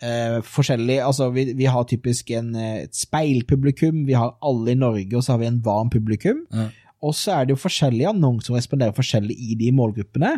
[0.00, 4.78] eh, forskjellig altså vi, vi har typisk en, eh, et speilpublikum, vi har alle i
[4.78, 6.44] Norge, og så har vi en varm publikum.
[6.54, 6.70] Ja.
[7.04, 10.32] Og så er det jo forskjellige annonser som responderer forskjellig i de målgruppene,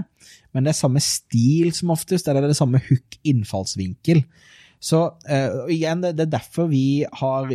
[0.52, 4.24] men det er samme stil som oftest, eller det er det samme hook-innfallsvinkel.
[4.80, 7.48] Så uh, igjen, det, er derfor vi har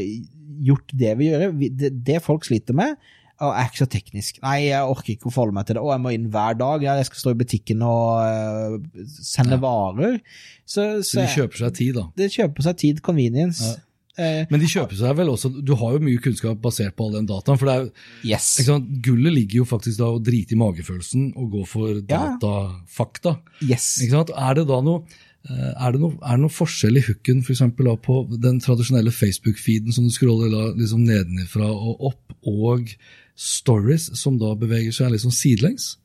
[0.65, 1.53] gjort det vi gjør.
[1.57, 2.97] Vi, det, det folk sliter med,
[3.41, 4.37] er ikke så teknisk.
[4.45, 5.81] Nei, jeg orker ikke å forholde meg til det.
[5.83, 6.85] Å, jeg må inn hver dag.
[6.85, 9.63] Ja, jeg skal stå i butikken og uh, sende Ja.
[9.65, 10.19] varer.
[10.63, 12.05] Så, Så de kjøper seg tid, da.
[12.17, 13.73] det kjøper seg tid, convenience.
[13.73, 13.84] Eh,
[14.17, 17.27] Men de kjøper seg vel også Du har jo mye kunnskap basert på all den
[17.27, 17.57] dataen.
[17.59, 17.89] for det er
[18.31, 18.47] yes.
[18.65, 18.87] Sant?
[19.03, 22.37] Gullet ligger jo faktisk da å drite i magefølelsen og gå for Ja.
[22.39, 23.39] datafakta.
[23.61, 23.97] yes.
[24.01, 24.31] Ikke sant?
[24.35, 25.03] Er det da noe
[25.49, 28.59] eh, er det, noe, er det noe forskjell i hooken for eksempel, da, på den
[28.63, 32.89] tradisjonelle Facebook-feeden som du scroller da, liksom nedenifra og opp, og
[33.35, 35.97] stories som da beveger seg liksom sidelengs?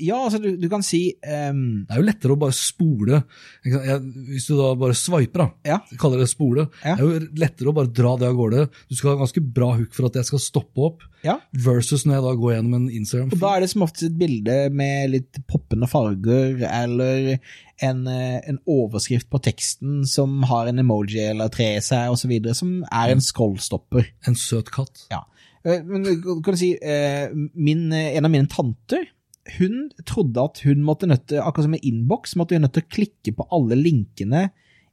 [0.00, 1.84] Ja, altså, du, du kan si um...
[1.88, 3.22] Det er jo lettere å bare spole.
[3.64, 5.78] Hvis du da bare swiper, da, Ja.
[6.00, 6.96] kaller det spole, Ja.
[6.96, 8.68] det er jo lettere å bare dra det av gårde.
[8.88, 11.38] Du skal ha ganske bra hook for at jeg skal stoppe opp, Ja.
[11.52, 13.32] versus når jeg da går gjennom en Instagram.
[13.32, 17.38] Og da er det som oftest et bilde med litt poppende farger, eller
[17.82, 22.54] en, eh, en overskrift på teksten som har en emoji eller tre i seg, osv.,
[22.54, 24.06] som er en scrollstopper.
[24.26, 25.06] En søt katt.
[25.10, 25.24] Ja.
[25.64, 26.04] Eh, Men
[26.42, 29.04] kan du si, eh, min, en av mine tanter,
[29.58, 32.84] hun trodde at hun måtte nødt til, akkurat som en innboks, måtte hun nødt til
[32.84, 34.48] å klikke på alle linkene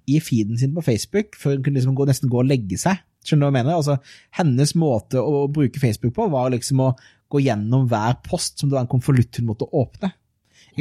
[0.08, 3.02] i feeden sin på Facebook før hun kunne liksom gå, nesten gå og legge seg.
[3.28, 3.76] Skjønner du hva jeg mener?
[3.76, 3.98] Altså,
[4.40, 6.94] hennes måte å bruke Facebook på var liksom å
[7.28, 10.14] gå gjennom hver post som det var en konvolutt hun måtte åpne.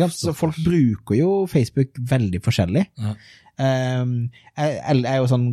[0.04, 0.20] Sant?
[0.20, 2.84] Så folk bruker jo Facebook veldig forskjellig.
[3.00, 3.14] Ja.
[3.56, 4.10] Um,
[4.58, 5.46] jeg, jeg er jo sånn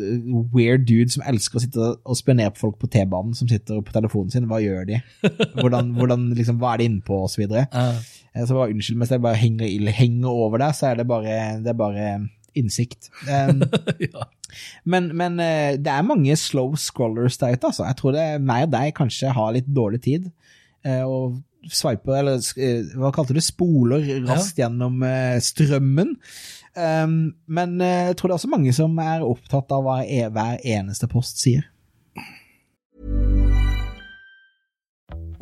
[0.00, 3.82] uh, weird dude som elsker å sitte og spionere på folk på T-banen som sitter
[3.84, 4.46] på telefonen sin.
[4.48, 5.02] Hva gjør de?
[5.60, 7.66] Hvordan, hvordan liksom, hva er de inne på, og så videre.
[7.72, 11.06] Eh, Eh, Så bare unnskyld mens jeg bare henger, henger over der, så er det
[11.10, 11.32] bare,
[11.64, 12.04] det er bare
[12.54, 13.08] innsikt.
[13.26, 13.64] Um,
[14.06, 14.22] ja.
[14.86, 17.88] men men eh, det er mange slow scrollers der ute, altså.
[17.88, 20.30] Jeg tror det er mer deg kanskje har litt dårlig tid.
[20.86, 26.16] eh, og swiper, eller eh, hva kalte du det, spoler raskt gjennom eh, strømmen.
[26.78, 30.30] Um, men eh, jeg tror det er også mange som er opptatt av hva e-
[30.30, 31.66] hver eneste post sier.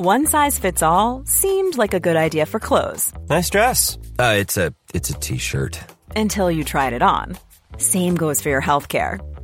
[0.01, 3.97] One size fits all seemed like a good idea for clothes Nice dress.
[4.17, 5.79] Uh, it's a it's a t-shirt.
[6.15, 7.37] until you tried it on.
[7.77, 9.19] Same goes for your healthcare.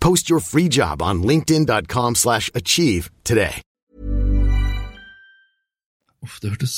[0.00, 3.62] Post your free job on linkedin.com/achieve slash achieve today.
[6.26, 6.74] Uff, det hørtes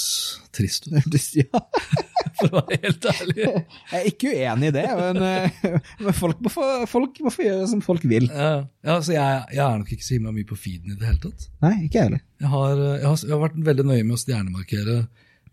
[0.53, 1.61] trist ut, Ja,
[2.39, 3.37] for å være helt ærlig.
[3.39, 7.47] jeg er ikke uenig i det, men, eh, men folk, må få, folk må få
[7.47, 8.29] gjøre som folk vil.
[8.29, 11.09] Ja, ja så jeg, jeg er nok ikke så himla mye på feeden i det
[11.09, 11.49] hele tatt.
[11.65, 12.21] Nei, ikke heller.
[12.43, 14.99] Jeg har, jeg, har, jeg har vært veldig nøye med å stjernemarkere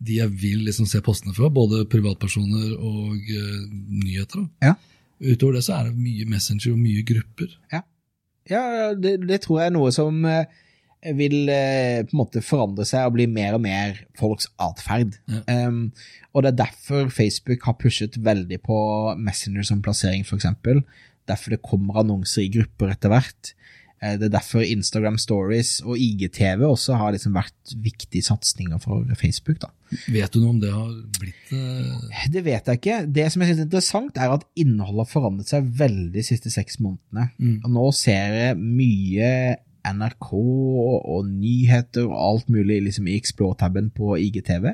[0.05, 3.61] de jeg vil liksom se postene fra, både privatpersoner og uh,
[4.03, 4.43] nyheter.
[4.43, 4.71] da.
[4.71, 4.75] Ja.
[5.23, 7.55] Utover det så er det mye Messenger og mye grupper.
[8.49, 10.45] Ja, det, det tror jeg er noe som eh,
[11.17, 15.17] vil eh, på en måte forandre seg og bli mer og mer folks atferd.
[15.31, 15.67] Ja.
[15.67, 15.89] Um,
[16.33, 18.77] og det er derfor Facebook har pushet veldig på
[19.17, 20.49] Messenger som plassering, f.eks.
[21.25, 23.55] Derfor det kommer annonser i grupper etter hvert.
[24.01, 29.05] Eh, Det er derfor Instagram Stories og IGTV også har liksom vært viktige satsinger for
[29.15, 29.59] Facebook.
[29.61, 29.67] da.
[30.11, 32.97] Vet du noe om det har blitt eh, Det vet jeg ikke.
[33.13, 36.51] Det som jeg synes er interessant, er at innholdet har forandret seg veldig de siste
[36.51, 37.29] seks månedene.
[37.63, 39.55] Og nå ser jeg mye
[39.85, 44.71] NRK og, nyheter og alt mulig liksom i Explore-tabben på IGTV.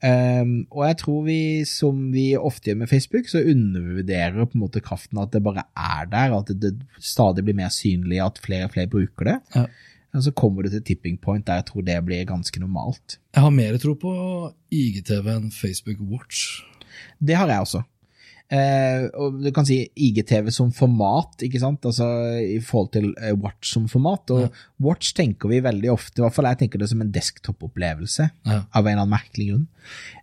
[0.00, 4.62] Um, og jeg tror vi, som vi ofte gjør med Facebook, så undervurderer på en
[4.62, 8.40] måte kraften at det bare er der, at det, det stadig blir mer synlig, at
[8.40, 9.38] flere og flere bruker det.
[9.56, 9.66] Ja.
[10.16, 13.20] Og så kommer du til tipping point der jeg tror det blir ganske normalt.
[13.34, 14.14] Jeg har mer tro på
[14.74, 16.64] IGTV enn Facebook Watch.
[17.20, 17.84] Det har jeg også.
[18.50, 21.84] Eh, og du kan si IGTV som format, ikke sant?
[21.86, 22.06] Altså
[22.42, 24.30] i forhold til eh, Watch som format.
[24.34, 24.48] Og Ja.
[24.82, 28.62] Watch tenker vi veldig ofte, i hvert fall jeg tenker det som en desktop-opplevelse, Ja.
[28.74, 29.66] av en eller annen merkelig grunn.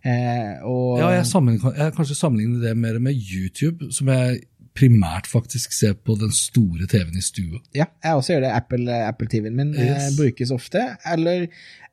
[0.04, 4.42] Eh, og, Ja, jeg, sammenligner, jeg kanskje sammenligner det mer med YouTube, som jeg
[4.78, 7.60] primært faktisk ser på den store TV-en i stua.
[7.74, 8.52] Ja, jeg også gjør det.
[8.54, 10.84] Apple, Apple min eh, brukes ofte.
[11.06, 11.48] Eller,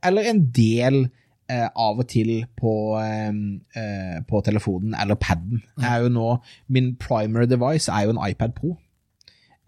[0.04, 1.06] eller en del
[1.50, 5.62] eh, av og til på, eh, på telefonen eller paden.
[5.80, 6.30] Jeg jo nå,
[6.68, 8.76] Min primary device er jo en iPad Pro.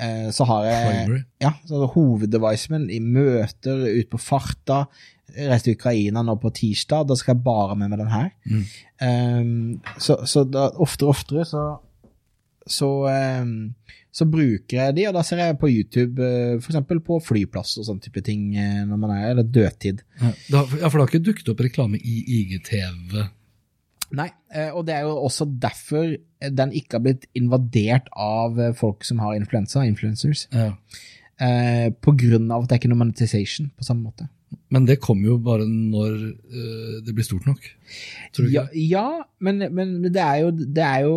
[0.01, 1.23] Eh, så har jeg?
[1.41, 1.55] Ja,
[1.95, 4.85] hoveddevicen min i møter, ut på farta.
[5.37, 8.29] Reiste til Ukraina nå på tirsdag, da skal jeg bare med meg den her.
[9.03, 11.65] Um, så så da, oftere og oftere så
[12.67, 12.89] så,
[14.17, 16.63] så bruker jeg de, og da ser jeg på YouTube f.eks.
[16.65, 20.01] for eksempel på flyplass og sånne type ting uh, når man er, eller dødtid.
[20.23, 20.31] Ja,
[20.63, 23.27] for det har ikke dukket opp reklame i IGTV.
[24.17, 26.13] Nei, eh, og det er jo også derfor
[26.55, 30.69] den ikke har blitt invadert av eh, folk som har influensa, influencers, Ja.
[31.43, 34.29] eh, på grunn av at det er ikke noe monetization på samme måte.
[34.71, 37.67] Men det kommer jo bare når eh, det blir stort nok.
[38.33, 38.87] Tror du Ja, ikke?
[38.87, 41.17] Ja, ja men, men det er jo, det er jo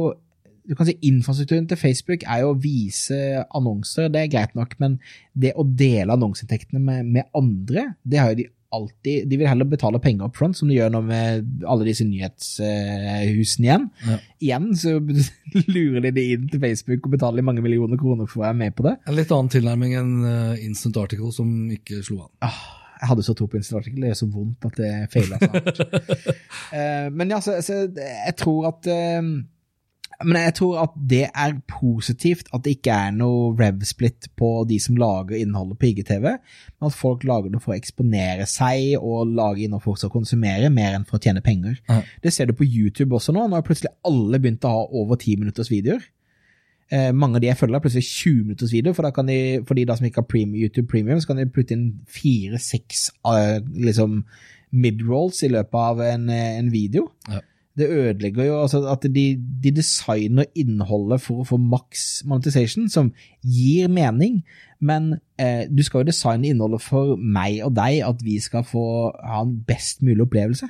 [0.67, 4.76] du kan si Infrastrukturen til Facebook er jo å vise annonser, det er greit nok,
[4.82, 5.00] men
[5.34, 9.65] det å dele annonseinntektene med, med andre, det har jo de alltid De vil heller
[9.65, 13.88] betale penger up front, som de gjør nå med alle disse nyhetshusene igjen.
[14.06, 14.17] Ja.
[14.45, 14.98] Igjen så
[15.76, 18.76] lurer de det inn til Facebook og betaler mange millioner kroner for å være med
[18.78, 18.98] på det.
[19.10, 22.34] En litt annen tilnærming enn eh, Instant Article, som ikke slo an.
[22.45, 22.62] Ah,
[23.00, 25.41] jeg hadde så tro på Instant Article, det gjør så vondt at det feila.
[25.45, 25.86] snart.
[26.69, 29.26] Eh, men ja, så, så jeg tror at eh,
[30.26, 34.80] men jeg tror at det er positivt at det ikke er noe rev-split på de
[34.84, 39.32] som lager innholdet på IGTV, men at folk lager det for å eksponere seg og
[39.38, 41.80] lage innhold for å konsumere, mer enn for å tjene penger.
[41.88, 42.02] Ja.
[42.24, 43.48] Det ser du på YouTube også nå.
[43.48, 46.04] Nå har plutselig alle begynt å ha over ti minutters videoer.
[46.92, 49.40] Eh, mange av de jeg følger, har plutselig 20 minutters video, for, da kan de,
[49.68, 53.12] for de da som ikke har premium, YouTube Premium, så kan de putte inn fire-seks
[53.30, 54.24] uh, liksom
[54.74, 57.08] mid-rolls i løpet av en, eh, en video.
[57.30, 57.44] Ja.
[57.80, 59.26] Det ødelegger jo altså at de,
[59.63, 63.13] de designer innholdet for å få maks monetization, som
[63.44, 64.42] gir mening,
[64.84, 68.84] men eh, du skal jo designe innholdet for meg og deg, at vi skal få
[69.15, 70.70] ha en best mulig opplevelse.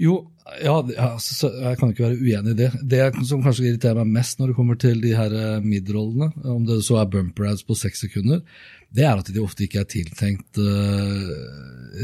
[0.00, 0.18] Jo,
[0.60, 2.70] ja, altså, så, så, jeg kan ikke være uenig i det.
[2.90, 5.32] Det som kanskje irriterer meg mest når det kommer til de her
[5.64, 8.42] midrollene, mid-rollene, om det så er bumper ads på seks sekunder,
[8.94, 11.30] det er at de ofte ikke er tiltenkt uh,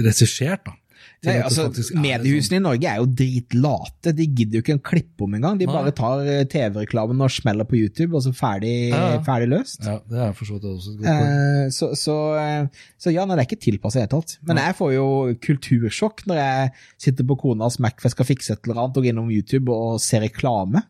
[0.06, 0.64] regissert.
[0.66, 0.79] da.
[1.26, 1.66] Nei, altså,
[2.00, 2.62] Mediehusene sånn.
[2.62, 4.12] I Norge er jo dritlate.
[4.16, 5.58] De gidder jo ikke en klippe om engang.
[5.60, 5.74] De Nei.
[5.74, 9.18] bare tar eh, TV-reklamen og smeller på YouTube, og så ferdig, Ja, ja.
[9.26, 9.84] ferdig løst.
[9.84, 11.34] Ja, det er for så vidt også et godt poeng.
[11.66, 14.38] Eh, så, så, eh, så ja, nei, det er ikke tilpasset i det hele tatt.
[14.48, 15.06] Men jeg får jo
[15.44, 16.72] kultursjokk når jeg
[17.08, 19.76] sitter på konas Mac for jeg skal fikse et eller annet, og går innom YouTube
[19.76, 20.86] og ser reklame.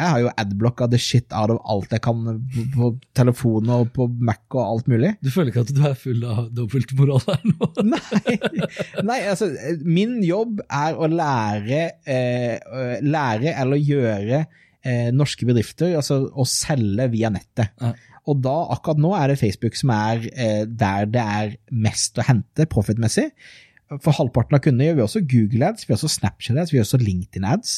[0.00, 2.24] Jeg har jo adblocka the shit out of alt jeg kan
[2.74, 5.12] på, telefon og på Mac og alt mulig.
[5.20, 7.70] Du føler ikke at du er full av dobbeltmoral her nå?
[7.90, 8.36] Nei,
[9.06, 9.50] nei, altså
[9.84, 17.10] min jobb er å lære, eh, lære eller gjøre eh, norske bedrifter, altså å selge
[17.12, 17.74] via nettet.
[17.80, 17.94] Ja.
[18.28, 22.26] Og da, akkurat nå er det Facebook som er eh, der det er mest å
[22.26, 23.30] hente profitmessig.
[23.98, 26.78] For halvparten av kundene gjør vi også Google ads, vi gjør også Snapchat ads, vi
[26.78, 27.72] gjør også LinkedIn ads.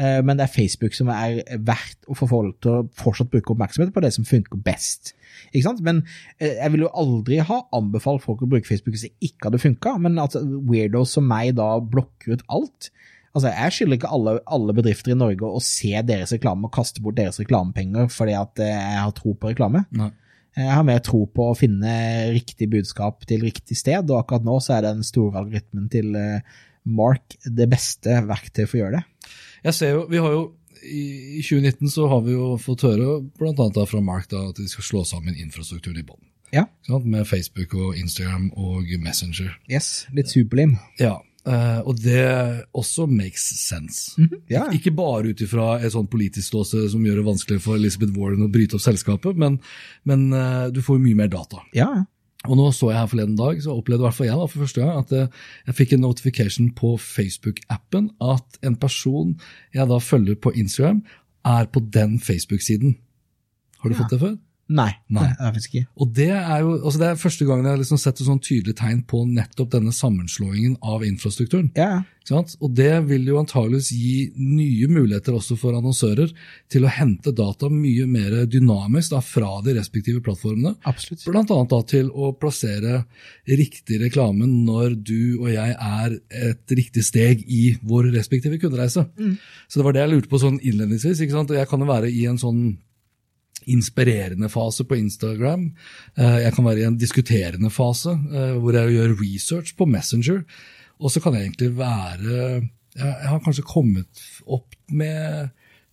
[0.00, 3.52] Eh, men det er Facebook som er verdt å få folk til å fortsatt bruke
[3.52, 5.12] oppmerksomhet på det som funker best.
[5.50, 5.82] Ikke sant?
[5.84, 6.00] Men
[6.38, 9.60] eh, jeg ville jo aldri ha anbefalt folk å bruke Facebook hvis det ikke hadde
[9.66, 12.88] funka, men at weirdos som meg da blokker ut alt.
[13.34, 17.04] Altså, Jeg skylder ikke alle, alle bedrifter i Norge å se deres reklame og kaste
[17.04, 19.84] bort deres reklamepenger fordi at eh, jeg har tro på reklame.
[19.92, 20.10] Nei.
[20.58, 21.92] Jeg har mer tro på å finne
[22.34, 26.40] riktig budskap til riktig sted, og akkurat nå så er den store algoritmen til eh,
[26.90, 29.30] Mark det beste verktøyet for å gjøre det.
[29.68, 30.42] Jeg ser jo, vi har jo
[30.80, 31.04] i
[31.36, 33.20] i 2019 så har vi jo fått høre
[33.76, 36.22] da fra Mark da, at de skal slå sammen infrastrukturen i bånn.
[36.54, 36.64] Ja,
[37.04, 39.52] Med Facebook og Instagram og Messenger.
[39.70, 40.78] yes, litt superlim.
[40.98, 42.24] Ja, eh, og det
[42.76, 44.14] også makes sense.
[44.50, 44.66] Ja.
[44.68, 48.16] Ik ikke bare ut ifra et sånt politisk ståsted som gjør det vanskelig for Elizabeth
[48.16, 49.60] Warren å bryte opp selskapet, men,
[50.08, 51.62] men uh, du får jo mye mer data.
[51.76, 52.04] Yeah.
[52.48, 54.64] Og nå så jeg her forleden dag, så opplevde i hvert fall jeg da, for
[54.64, 55.32] første gang at jeg,
[55.68, 59.34] jeg fikk en notification på Facebook-appen at en person
[59.76, 61.02] jeg da følger på Instagram,
[61.44, 62.96] er på den Facebook-siden.
[63.80, 64.38] Har du fått det før?
[64.70, 65.24] Nei, Nei.
[65.26, 65.88] det er faktisk ikke.
[65.98, 68.42] Og det er jo altså det er første gangen jeg har liksom sett et sånn
[68.44, 71.72] tydelig tegn på nettopp denne sammenslåingen av infrastrukturen.
[71.74, 72.00] Ja, ja.
[72.20, 72.52] Ikke sant?
[72.62, 76.30] Og det vil jo antageligvis gi nye muligheter også for annonsører
[76.70, 80.76] til å hente data mye mer dynamisk da, fra de respektive plattformene.
[80.86, 81.24] absolutt.
[81.26, 83.00] Blant annet da til å plassere
[83.48, 86.14] riktig reklame når du og jeg er
[86.52, 89.08] et riktig steg i vår respektive kundereise.
[89.66, 91.24] Så det var det jeg lurte på sånn innledningsvis.
[91.24, 91.50] ikke sant?
[91.50, 92.62] Og Jeg kan jo være i en sånn
[93.72, 95.68] inspirerende fase på Instagram.
[96.18, 100.42] Eh, Jeg kan være i en diskuterende fase eh, hvor jeg gjør research på Messenger.
[101.00, 105.50] Og så kan jeg egentlig være Jeg har kanskje kommet opp med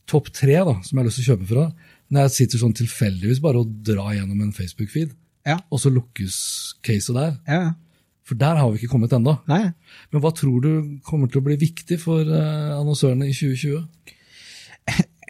[0.10, 1.66] topp tre da, som jeg har lyst til å kjøpe fra.
[2.10, 5.12] Når jeg sitter sånn tilfeldigvis bare og drar gjennom en Facebook-feed,
[5.48, 6.38] Ja, og så lukkes
[6.84, 7.36] caset der.
[7.48, 7.60] ja.
[7.68, 7.74] ja.
[8.28, 9.38] For der har vi ikke kommet ennå.
[9.48, 13.86] Men hva tror du kommer til å bli viktig for eh, annonsørene i 2020?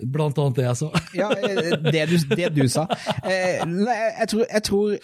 [0.04, 0.90] Blant annet det jeg sa.
[1.22, 2.88] Ja, eh, det du, det du sa.
[3.24, 4.98] Eh, jeg, tror, jeg tror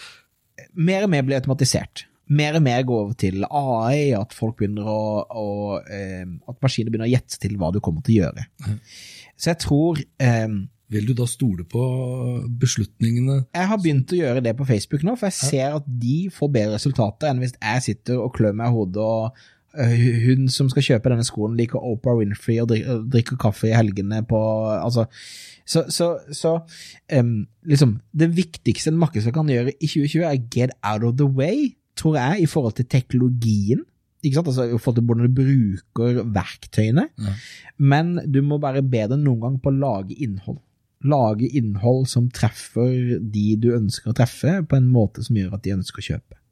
[0.78, 2.06] mer og mer blir automatisert.
[2.34, 5.48] Mer og mer går over til AI, at folk begynner å, å
[5.82, 8.46] eh, At maskiner begynner å gjette til hva du kommer til å gjøre.
[9.36, 10.00] Så jeg tror
[10.94, 11.84] Vil du da stole på
[12.62, 13.40] beslutningene?
[13.58, 16.54] Jeg har begynt å gjøre det på Facebook nå, for jeg ser at de får
[16.54, 19.44] bedre resultater enn hvis jeg sitter og klør meg i hodet og
[19.74, 24.20] hun som skal kjøpe denne skoen, liker Oprah Winfrey og drikker, drikker kaffe i helgene
[24.30, 24.38] på
[24.76, 25.08] Altså
[25.66, 26.60] Så, så, så
[27.18, 31.26] um, liksom Det viktigste en markedsfører kan gjøre i 2020, er get out of the
[31.26, 33.82] way, tror jeg, i forhold til teknologien.
[34.24, 34.48] Ikke sant?
[34.48, 37.08] Altså, I forhold til hvordan du bruker verktøyene.
[37.20, 37.34] Ja.
[37.78, 40.62] Men du må være bedre enn noen gang på å lage innhold.
[41.04, 45.66] Lage innhold som treffer de du ønsker å treffe, på en måte som gjør at
[45.66, 46.43] de ønsker å kjøpe.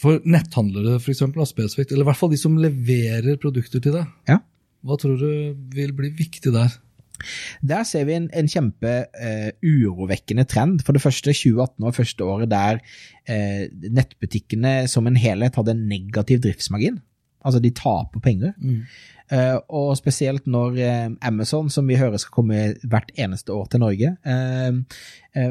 [0.00, 4.10] For netthandlere, for eksempel, spesifikt, eller i hvert fall de som leverer produkter til deg,
[4.28, 4.40] Ja.
[4.84, 6.74] hva tror du vil bli viktig der?
[7.62, 10.82] Der ser vi en, en kjempe uh, urovekkende trend.
[10.84, 15.86] For det første, 2018 var første året der uh, nettbutikkene som en helhet hadde en
[15.88, 16.98] negativ driftsmargin.
[17.44, 18.52] Altså, de taper penger.
[19.30, 20.78] Eh, og spesielt når
[21.24, 24.10] Amazon, som vi hører skal komme hvert eneste år til Norge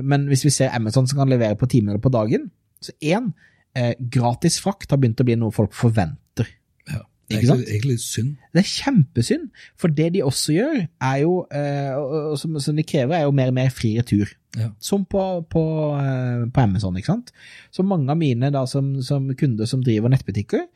[0.02, 2.52] Men hvis vi ser Amazon som kan levere på timer eller på dagen,
[2.82, 3.30] så én,
[3.78, 6.50] eh, gratis frakt har begynt å bli noe folk forventer.
[6.90, 7.04] Ja.
[7.30, 8.32] Det er egentlig, egentlig synd.
[8.52, 9.46] Det er kjempesynd,
[9.80, 13.54] for det de også gjør, er jo, eh, som, som de krever, er jo mer
[13.54, 14.34] og mer fri retur.
[14.60, 14.70] Ja.
[14.84, 15.64] Som på, på,
[15.98, 17.32] eh, på Amazon, ikke sant.
[17.74, 20.68] Så mange av mine da, som, som kunder som driver nettbutikker,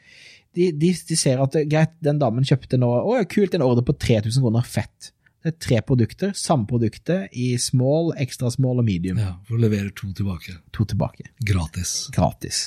[0.58, 3.86] de, de, de ser at eh, greit, den damen kjøpte nå Å, kult, en ordre
[3.86, 5.12] på 3000 kroner, fett.
[5.48, 9.20] Det er tre produkter, samme produktet i small, extra small og medium.
[9.22, 10.58] Ja, For å levere to tilbake.
[10.76, 11.30] To tilbake.
[11.48, 12.10] Gratis.
[12.12, 12.66] Gratis.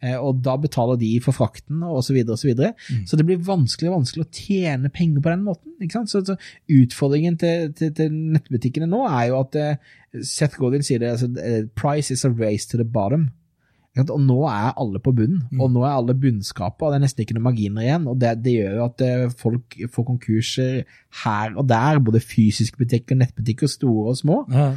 [0.00, 2.72] Eh, og da betaler de for frakten og så videre og så videre.
[3.06, 5.76] Så det blir vanskelig vanskelig å tjene penger på den måten.
[5.78, 6.10] ikke sant?
[6.10, 6.34] Så, så
[6.80, 11.30] utfordringen til, til, til nettbutikkene nå er jo at eh, Seth Godin sier det, altså,
[11.38, 13.28] eh, price is a race to the bottom.
[14.06, 17.24] Og nå er alle på bunnen, og nå er alle bunnskapet, og det er nesten
[17.24, 18.06] ikke noen marginer igjen.
[18.06, 20.80] og Det, det gjør jo at eh, folk får konkurser
[21.24, 24.42] her og der, både fysiske butikker, nettbutikker, store og små.
[24.54, 24.72] Ja.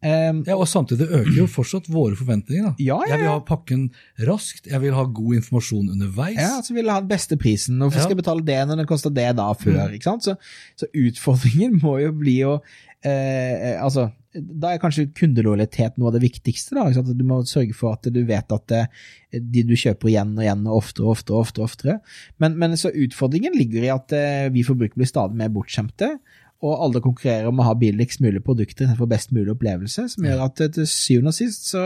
[0.00, 2.72] Um, Ja, og Samtidig øker jo fortsatt våre forventninger.
[2.80, 3.90] Ja, ja, Jeg vil ha pakken
[4.28, 6.38] raskt, jeg vil ha god informasjon underveis.
[6.40, 7.76] Ja, så vil jeg ha den beste prisen.
[7.78, 9.92] Hvorfor skal jeg betale det når det koster det da før?
[10.02, 10.24] sant?
[10.24, 10.36] Så,
[10.76, 12.62] så utfordringen må jo bli å
[13.04, 16.76] eh, altså, Da er kanskje kundelojalitet noe av det viktigste.
[16.76, 17.02] da?
[17.02, 18.84] Du må sørge for at du vet at det,
[19.32, 21.34] de du kjøper igjen og igjen og oftere og oftere.
[21.34, 21.96] og oftere, og oftere.
[22.38, 26.12] Men, men så utfordringen ligger i at eh, vi forbrukere blir stadig mer bortskjemte.
[26.60, 30.44] Og alle konkurrerer om å ha billigst mulig produkter for best mulig opplevelse, som gjør
[30.46, 31.84] at eh, til syvende og sist så,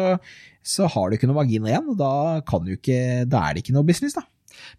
[0.60, 2.14] så har du ikke noen marginer igjen, og da,
[2.48, 2.98] kan du ikke,
[3.30, 4.26] da er det ikke noe business, da.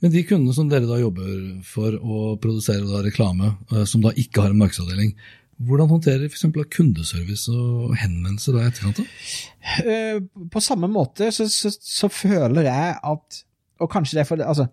[0.04, 1.32] Men de kundene som dere da jobber
[1.68, 5.16] for å produsere da reklame, eh, som da ikke har en markedsavdeling,
[5.58, 6.46] hvordan håndterer f.eks.
[6.76, 9.00] kundeservice og henvendelser da etterkant?
[9.86, 10.18] Eh,
[10.52, 13.44] på samme måte så, så, så føler jeg at
[13.80, 14.66] Og kanskje det er for altså,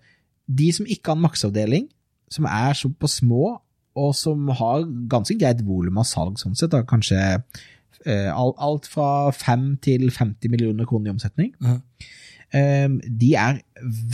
[0.46, 1.86] De som ikke har en maksavdeling,
[2.30, 3.60] som er på små,
[3.94, 7.18] og som har ganske greit volum av salg, sånn sett, da, kanskje
[8.06, 11.76] uh, alt, fra 5 til 50 millioner kroner i omsetning, Ja.
[12.56, 12.88] eh,
[13.20, 13.60] de er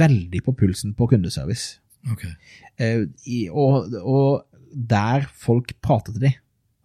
[0.00, 1.78] veldig på pulsen på kundeservice.
[2.12, 2.32] Okay.
[2.78, 6.36] Eh, i, og, og der folk prater til dem.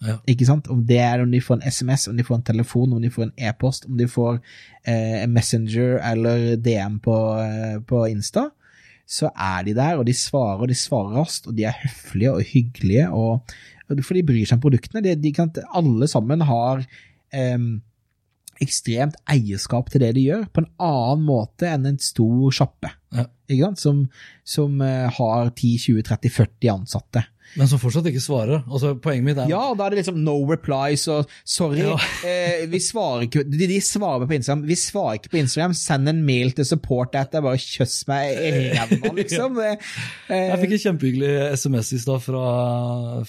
[0.04, 0.18] Ja.
[0.28, 0.68] Ikke sant?
[0.72, 3.12] Om det er om de får en SMS, om de får en telefon, om de
[3.14, 4.42] får en e-post, om de får
[4.84, 8.50] eh, en Messenger eller DM på, eh, på Insta,
[9.08, 12.34] så er de der, og de svarer, og de svarer raskt, og de er høflige
[12.36, 13.56] og hyggelige, og,
[13.90, 15.04] og for de bryr seg om produktene.
[15.06, 16.84] De, de kan, alle sammen har
[17.36, 17.68] eh,
[18.64, 23.72] ekstremt eierskap til det de gjør, på en annen måte enn en stor sjappe, Ja.
[23.78, 24.08] som,
[24.44, 27.26] som eh, har 10-20-30-40 ansatte.
[27.60, 28.64] Men som fortsatt ikke svarer.
[28.68, 31.96] Altså, Poenget mitt er Ja, da er det liksom no replies og sorry, Ja.
[32.30, 34.64] eh, vi svarer ikke de, de svarer på Instagram.
[34.70, 38.34] Vi svarer ikke på Instagram, send en mail til support at jeg bare kjøss meg
[38.38, 39.60] i ræva, liksom.
[39.62, 39.76] ja.
[40.30, 42.44] eh, Jeg fikk en kjempehyggelig SMS i stad fra,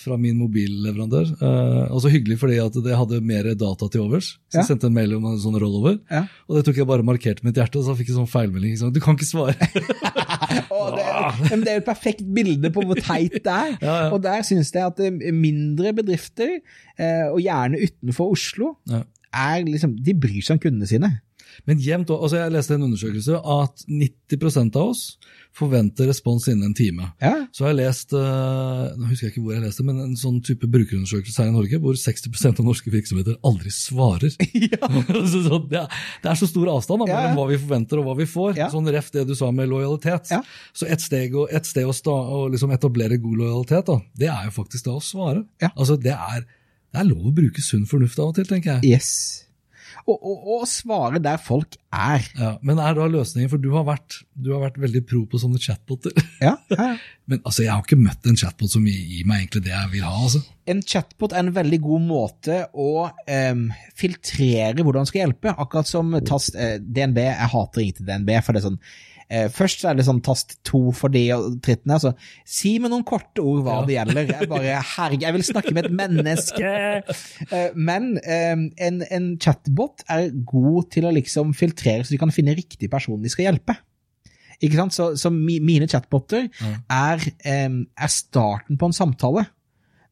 [0.00, 1.34] fra min mobilleverandør.
[1.38, 4.34] Eh, også hyggelig fordi at det hadde mer data til overs.
[4.48, 4.68] Så jeg Ja.
[4.70, 5.98] sendte en mail om en sånn rollover.
[6.10, 6.24] Ja.
[6.48, 8.74] Og det tok jeg bare markert med et hjerte, og så fikk jeg sånn feilmelding.
[8.76, 8.92] Liksom.
[8.94, 9.54] Du kan ikke svare.
[10.74, 11.04] og det,
[11.50, 13.74] men det er jo et perfekt bilde på hvor teit det er.
[13.84, 14.08] Ja, ja.
[14.14, 16.58] Og der synes jeg at eh, mindre bedrifter,
[16.98, 18.74] eh, og gjerne utenfor Oslo,
[19.34, 21.10] er liksom, de bryr seg om kundene sine.
[21.68, 25.02] Men jevnt, altså Jeg leste en undersøkelse at 90% av oss
[25.54, 27.12] forventer respons innen en time.
[27.22, 30.16] Ja, Så har jeg lest, eh, nå husker jeg ikke hvor jeg leste, men en
[30.18, 34.34] sånn type brukerundersøkelse her i Norge, hvor 60% av norske virksomheter aldri svarer.
[35.30, 37.28] så, så det, er, det er så stor avstand da, Ja, ja.
[37.28, 38.58] mellom hva vi forventer og hva vi får.
[38.58, 38.68] Ja.
[38.74, 40.34] Sånn ref det du sa med lojalitet.
[40.34, 40.42] Ja.
[40.74, 44.50] Så et steg, et sted å, sta, å liksom etablere god lojalitet, da, det er
[44.50, 45.46] jo faktisk da å svare.
[45.62, 45.70] Ja.
[45.76, 46.42] Altså, det er,
[46.90, 48.96] det er lov å bruke sunn fornuft av og til, tenker jeg.
[48.98, 49.43] yes.
[50.04, 52.24] Og, og, og svare der folk er.
[52.36, 55.40] Ja, men er da løsningen, for du har vært, du har vært veldig pro på
[55.40, 56.12] sånne chatboter.
[56.42, 56.96] Ja, ja, ja.
[57.30, 59.92] Men altså, jeg har ikke møtt en chatbot som gir, gir meg egentlig det jeg
[59.94, 60.12] vil ha.
[60.26, 60.42] altså.
[60.68, 63.64] En chatbot er en veldig god måte å um,
[63.96, 65.56] filtrere hvordan man skal hjelpe.
[65.56, 67.22] Akkurat som tast eh, DNB.
[67.24, 68.80] Jeg hater å ringe til DNB, for det er sånn
[69.28, 71.98] eh, Først er det sånn tast to for de og trittene.
[72.00, 72.14] så
[72.46, 74.30] si med noen korte ord hva det gjelder.
[74.34, 76.74] Jeg bare, herregud, jeg vil snakke med et menneske!
[77.54, 78.54] Eh, men eh,
[78.86, 83.20] en, en chatbot er god til å liksom filtrere, så de kan finne riktig person
[83.22, 83.76] de skal hjelpe.
[84.62, 84.94] Ikke sant?
[84.94, 86.46] Så, så mi, mine chatboter
[86.92, 89.46] er, em, er starten på en samtale.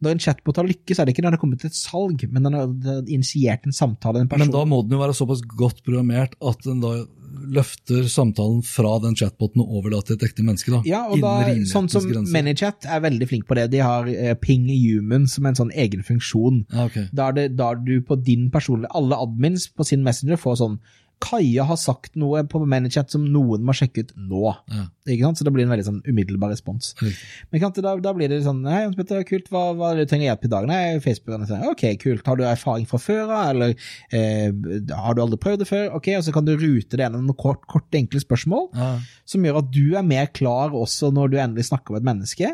[0.02, 2.26] Når en chatbot har lykkes, er det ikke når det har kommet til et salg,
[2.32, 4.48] men den har initiert en samtale en person.
[4.48, 6.96] Men da må den jo være såpass godt programmert at den da
[7.32, 10.72] løfter samtalen fra den chatboten og over til et ekte menneske.
[10.72, 10.82] da.
[10.86, 11.34] ja, og da,
[11.68, 12.34] sånn som grenser.
[12.34, 13.68] ManyChat er veldig flink på det.
[13.72, 16.64] De har uh, Ping Human som en sånn egen funksjon.
[16.72, 17.08] Ja, okay.
[17.12, 20.60] Da er, det, da er du på din personlige Alle admins på sin Messenger får
[20.62, 20.78] sånn
[21.22, 24.40] Kaja har sagt noe på ManyChat som noen må sjekke ut nå.
[24.72, 24.84] Ja.
[25.06, 25.38] Ikke sant?
[25.40, 26.92] Så det blir en veldig sånn umiddelbar respons.
[27.02, 27.12] Mm.
[27.52, 30.10] Men sant, da, da blir det sånn Hei, Jens Petter, kult, hva, hva det du
[30.12, 30.66] trenger hjelp i dag?
[30.70, 32.26] Nei, Facebook er sånn, Ok, kult.
[32.26, 33.76] Har du erfaring fra før av, eller
[34.10, 34.50] eh,
[34.98, 35.86] har du aldri prøvd det før?
[36.00, 38.90] Ok, og så kan du rute det gjennom noen kort, kort, enkle spørsmål, Ja.
[39.28, 42.52] som gjør at du er mer klar også når du endelig snakker med et menneske.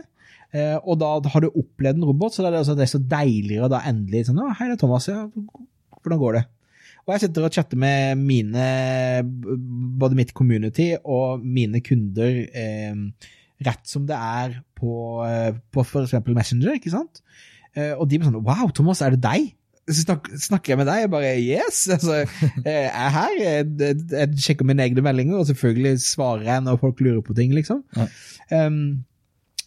[0.57, 3.01] Eh, og da har du opplevd en robot, så det er, altså, det er så
[3.05, 5.09] deiligere da endelig sånn Å, hei, det er Thomas.
[5.11, 5.27] Ja,
[6.01, 6.45] hvordan går det?
[7.09, 8.65] Og jeg sitter og chatter med mine,
[9.97, 12.99] både mitt community og mine kunder eh,
[13.65, 14.93] rett som det er på,
[15.25, 17.23] eh, på eksempel Messenger, ikke sant?
[17.73, 19.55] Eh, og de blir sånn Wow, Thomas, er det deg?
[19.89, 21.01] Så snak, snakker jeg med deg?
[21.07, 21.81] Jeg bare yes!
[21.97, 22.21] Altså,
[22.67, 23.37] jeg er her.
[23.41, 27.37] Jeg, jeg, jeg sjekker mine egne meldinger, og selvfølgelig svarer jeg når folk lurer på
[27.39, 27.81] ting, liksom.
[27.97, 28.05] Ja.
[28.67, 28.83] Um,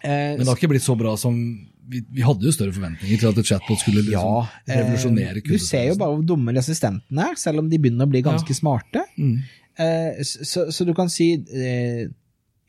[0.03, 1.41] eh, Men det har ikke blitt så bra som
[1.89, 5.41] Vi, vi hadde jo større forventninger til at et chatbot skulle liksom ja, eh, revolusjonere
[5.43, 8.53] Du ser jo bare hvor dumme assistentene er, selv om de begynner å bli ganske
[8.53, 8.59] Ja.
[8.59, 9.01] smarte.
[9.17, 9.39] Mm.
[9.81, 12.05] Eh, så, så, så du kan si eh,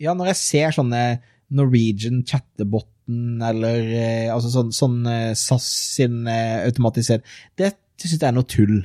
[0.02, 1.02] Ja, når jeg ser sånne
[1.52, 5.66] Norwegian chattebotten eller eh, altså sånn, sånn eh, SAS
[5.98, 7.26] sin eh, automatisert
[7.58, 8.80] Det syns jeg er noe tull.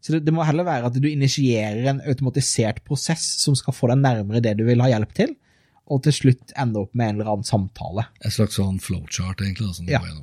[0.00, 3.88] Så det, det må heller være at du initierer en automatisert prosess som skal få
[3.90, 5.32] deg nærmere det du vil ha hjelp til,
[5.86, 8.06] og til slutt ende opp med en eller annen samtale.
[8.24, 9.74] En slags sånn flowchart, egentlig.
[9.76, 10.00] Som Ja.
[10.04, 10.22] Ja.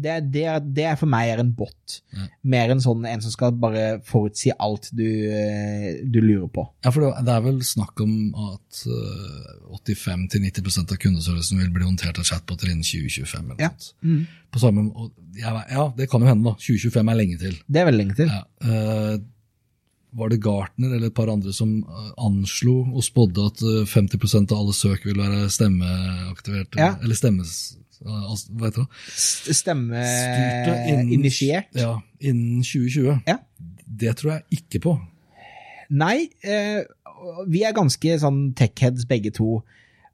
[0.00, 0.42] Det, det,
[0.72, 1.98] det er for meg er en bot.
[2.16, 2.26] Ja.
[2.48, 6.64] Mer enn sånn en som skal bare forutsi alt du, eh, du lurer på.
[6.84, 8.14] Ja, for det er vel snakk om
[8.54, 13.50] at øh, 85-90% av kundeservicen vil bli håndtert av chatboter innen 2025.
[13.52, 13.68] eller Ja.
[13.68, 14.36] noe sånt.
[14.50, 14.86] På samme,
[15.38, 16.56] ja, det kan jo hende, da.
[16.56, 17.60] 2025 er lenge til.
[17.68, 18.32] Det er veldig lenge til.
[18.32, 19.18] Ja, øh,
[20.12, 24.52] var det Gartner eller et par andre som øh, anslo og spådde at øh, 50%
[24.52, 26.74] av alle søk vil være stemmeaktivert?
[26.78, 26.94] Ja.
[27.02, 27.76] Eller stemmes...
[28.00, 28.88] altså, Hva heter det?
[29.60, 31.64] Stemmeinitiert.
[31.76, 33.20] Ja, innen 2020.
[33.28, 33.36] Ja.
[34.00, 34.96] Det tror jeg ikke på.
[35.90, 36.80] Nei, eh,
[37.50, 39.48] vi er ganske sånn tech-heads begge to,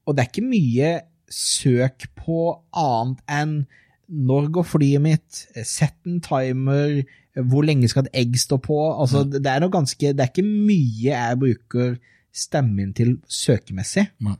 [0.07, 0.90] og det er ikke mye
[1.32, 3.66] søk på annet enn
[4.09, 7.03] når går flyet mitt, sett en timer,
[7.51, 8.79] hvor lenge skal et egg stå på?
[8.95, 11.97] Altså, det er ganske, det er ikke mye jeg bruker
[12.37, 14.07] stemmen til søkemessig.
[14.21, 14.37] Mm.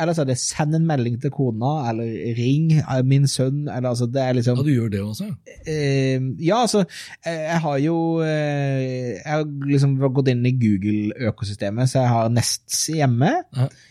[0.00, 2.08] Eller så er det send en melding til kona, eller
[2.38, 4.56] ring eh, min sønn, eller altså, det er liksom...
[4.56, 5.28] Ja, du gjør det også?
[5.66, 6.84] Eh, ja, altså,
[7.26, 12.32] eh, jeg har jo eh, Jeg har liksom gått inn i Google-økosystemet, så jeg har
[12.32, 13.34] Nests hjemme.
[13.56, 13.68] Ja.
[13.68, 13.86] Eh,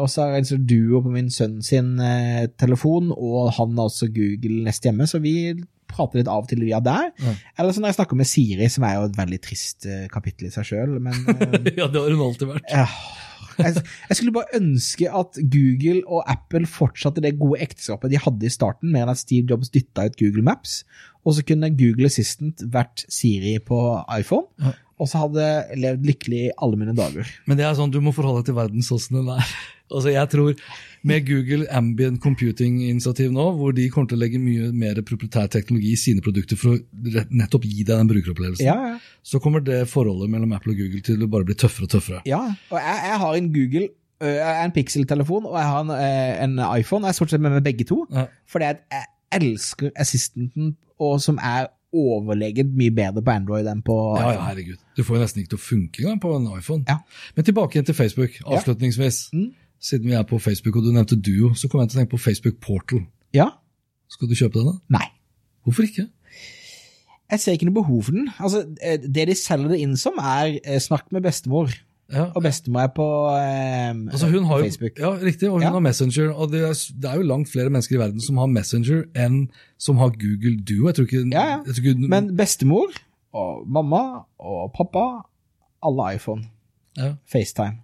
[0.00, 3.90] og så har jeg en duo på min sønn sin eh, telefon, og han har
[3.90, 5.54] også Google Nest hjemme, så vi
[5.90, 7.10] prater litt av og til via der.
[7.18, 7.38] Mm.
[7.58, 10.48] Eller så når jeg snakker med Siri, som er jo et veldig trist eh, kapittel
[10.48, 12.70] i seg sjøl, men eh, ja, det har hun alltid vært.
[12.70, 12.86] ja.
[13.60, 18.46] jeg, jeg skulle bare ønske at Google og Apple fortsatte det gode ekteskapet de hadde
[18.46, 20.80] i starten, mer enn at Steve Jobs dytta ut Google Maps.
[21.26, 23.80] Og så kunne Google Assistant vært Siri på
[24.16, 24.76] iPhone, Ja.
[25.00, 27.28] Og så hadde jeg levd lykkelig i alle mine dager.
[27.48, 29.52] Men det er sånn, du må forholde deg til verden sånn som den er.
[29.90, 30.58] Altså, jeg tror
[31.08, 35.94] med Google Ambient Computing-initiativ nå, hvor de kommer til å legge mye mer proprietær teknologi
[35.96, 38.98] i sine produkter for å nettopp gi deg den brukeropplevelsen, Ja, ja.
[39.26, 42.20] så kommer det forholdet mellom Apple og Google til å bare bli tøffere og tøffere.
[42.28, 42.42] ja.
[42.70, 43.88] Og jeg, jeg har en Google,
[44.20, 47.02] jeg har en Pixel-telefon, og jeg har en, øh, en iPhone.
[47.08, 48.26] Jeg er stort sett med meg begge to, Ja.
[48.46, 49.04] fordi jeg
[49.40, 51.66] elsker Assistenten, og som er
[51.96, 54.78] overlegent mye bedre på Android enn på Ja, ja, herregud.
[54.96, 56.84] Du får jo nesten ikke til å funke engang på en iPhone.
[56.88, 57.00] Ja.
[57.36, 59.18] Men tilbake igjen til Facebook, avslutningsvis.
[59.34, 59.50] Mm.
[59.80, 62.14] Siden vi er på Facebook, og du nevnte Duo, så kom jeg til å tenke
[62.14, 63.04] på Facebook Portal.
[63.34, 63.48] Ja?
[64.12, 64.98] Skal du kjøpe den, da?
[64.98, 65.06] Nei.
[65.64, 66.06] Hvorfor ikke?
[67.30, 68.30] Jeg ser ikke noe behov for den.
[68.42, 71.72] Altså, eh, det de selger det inn som, er eh, snakk med bestemor.
[72.12, 72.24] Ja.
[72.34, 74.98] Og bestemor er på eh, Altså hun har Facebook.
[74.98, 75.70] Ja, riktig, og hun Ja.
[75.70, 76.32] har Messenger.
[76.34, 79.50] Og det er, det er jo langt flere mennesker i verden som har Messenger enn
[79.78, 80.86] som har Google Duo.
[80.88, 81.58] Jeg tror ikke, Ja, ja.
[81.66, 82.86] Jeg tror ikke Men bestemor
[83.32, 84.00] og mamma
[84.38, 85.04] og pappa,
[85.82, 86.44] alle iPhone.
[86.96, 87.76] ja, FaceTime.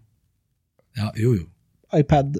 [0.96, 1.44] ja, jo, jo.
[1.98, 2.34] iPad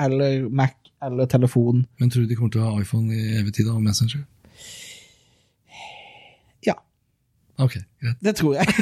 [0.00, 1.86] eller Mac eller telefon.
[2.00, 4.24] Men tror du de kommer til å ha iPhone i evig tid og Messenger?
[6.66, 6.74] Ja,
[7.58, 7.72] Ok,
[8.02, 8.16] greit.
[8.22, 8.66] det tror jeg.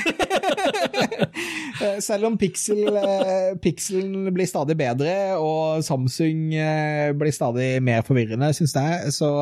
[1.81, 8.07] Eh, Selv om Pixel, eh, Pixelen blir stadig bedre, og Samsung eh, blir stadig mer
[8.07, 9.33] forvirrende, syns jeg, så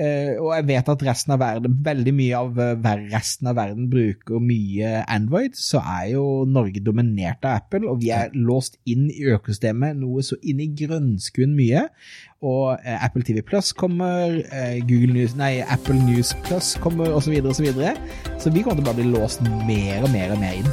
[0.00, 3.90] Uh, Og jeg vet at resten av verden, veldig mye av uh, resten av verden
[3.92, 9.10] bruker mye Android, så er jo Norge dominert av Apple, og vi er låst inn
[9.12, 11.84] i økosystemet noe så inn i grønnskuen mye.
[12.40, 14.40] Og uh, Apple TV Plus kommer,
[14.88, 17.52] Google News, nei, Apple News Plus kommer, osv., osv.
[17.60, 17.92] Så, videre.
[18.40, 20.72] så vi kommer til å bare bli låst mer og mer og mer inn.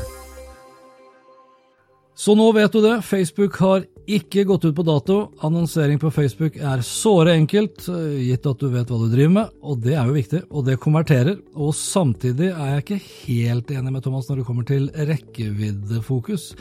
[2.19, 3.85] Så nå vet du det, Facebook har
[4.15, 5.17] ikke gått ut på dato.
[5.45, 9.49] Annonsering på Facebook er såre enkelt, eh, gitt at du vet hva du driver med,
[9.61, 11.39] og det er jo viktig, og det konverterer.
[11.55, 16.55] Og samtidig er jeg ikke helt enig med Thomas når det kommer til rekkeviddefokus.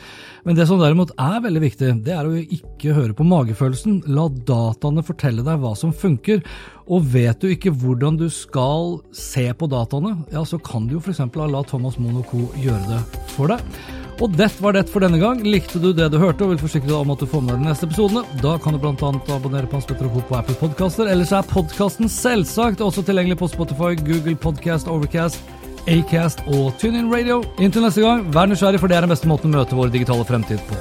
[0.45, 4.03] Men det som derimot er veldig viktig, det er å ikke høre på magefølelsen.
[4.07, 6.43] La dataene fortelle deg hva som funker.
[6.89, 11.03] Og vet du ikke hvordan du skal se på dataene, ja, så kan du jo
[11.03, 11.21] f.eks.
[11.35, 12.49] la Thomas Mono Co.
[12.57, 13.61] gjøre det for deg.
[14.19, 15.39] Og det var det for denne gang.
[15.47, 17.67] Likte du det du hørte og vil forsikre deg om at du får deg de
[17.69, 18.91] neste episodene, da kan du bl.a.
[19.35, 21.07] abonnere på Hans Petter og på Apple Podcaster.
[21.07, 25.39] Ellers er podkasten selvsagt også tilgjengelig på Spotify, Google Podcast, Overcast,
[25.87, 27.39] Acast og TuneIn Radio.
[27.61, 30.25] Inntil neste gang, vær nysgjerrig, for det er den beste måten å møte vår digitale
[30.27, 30.79] fremtid på.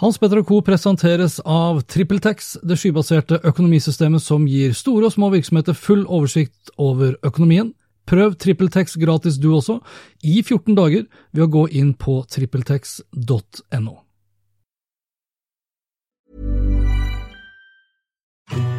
[0.00, 0.62] Hans Petter Co.
[0.64, 7.18] presenteres av TrippelTex, det skybaserte økonomisystemet som gir store og små virksomheter full oversikt over
[7.22, 7.74] økonomien.
[8.06, 9.78] Prøv TrippelTex gratis du også,
[10.22, 14.03] i 14 dager, ved å gå inn på trippeltex.no.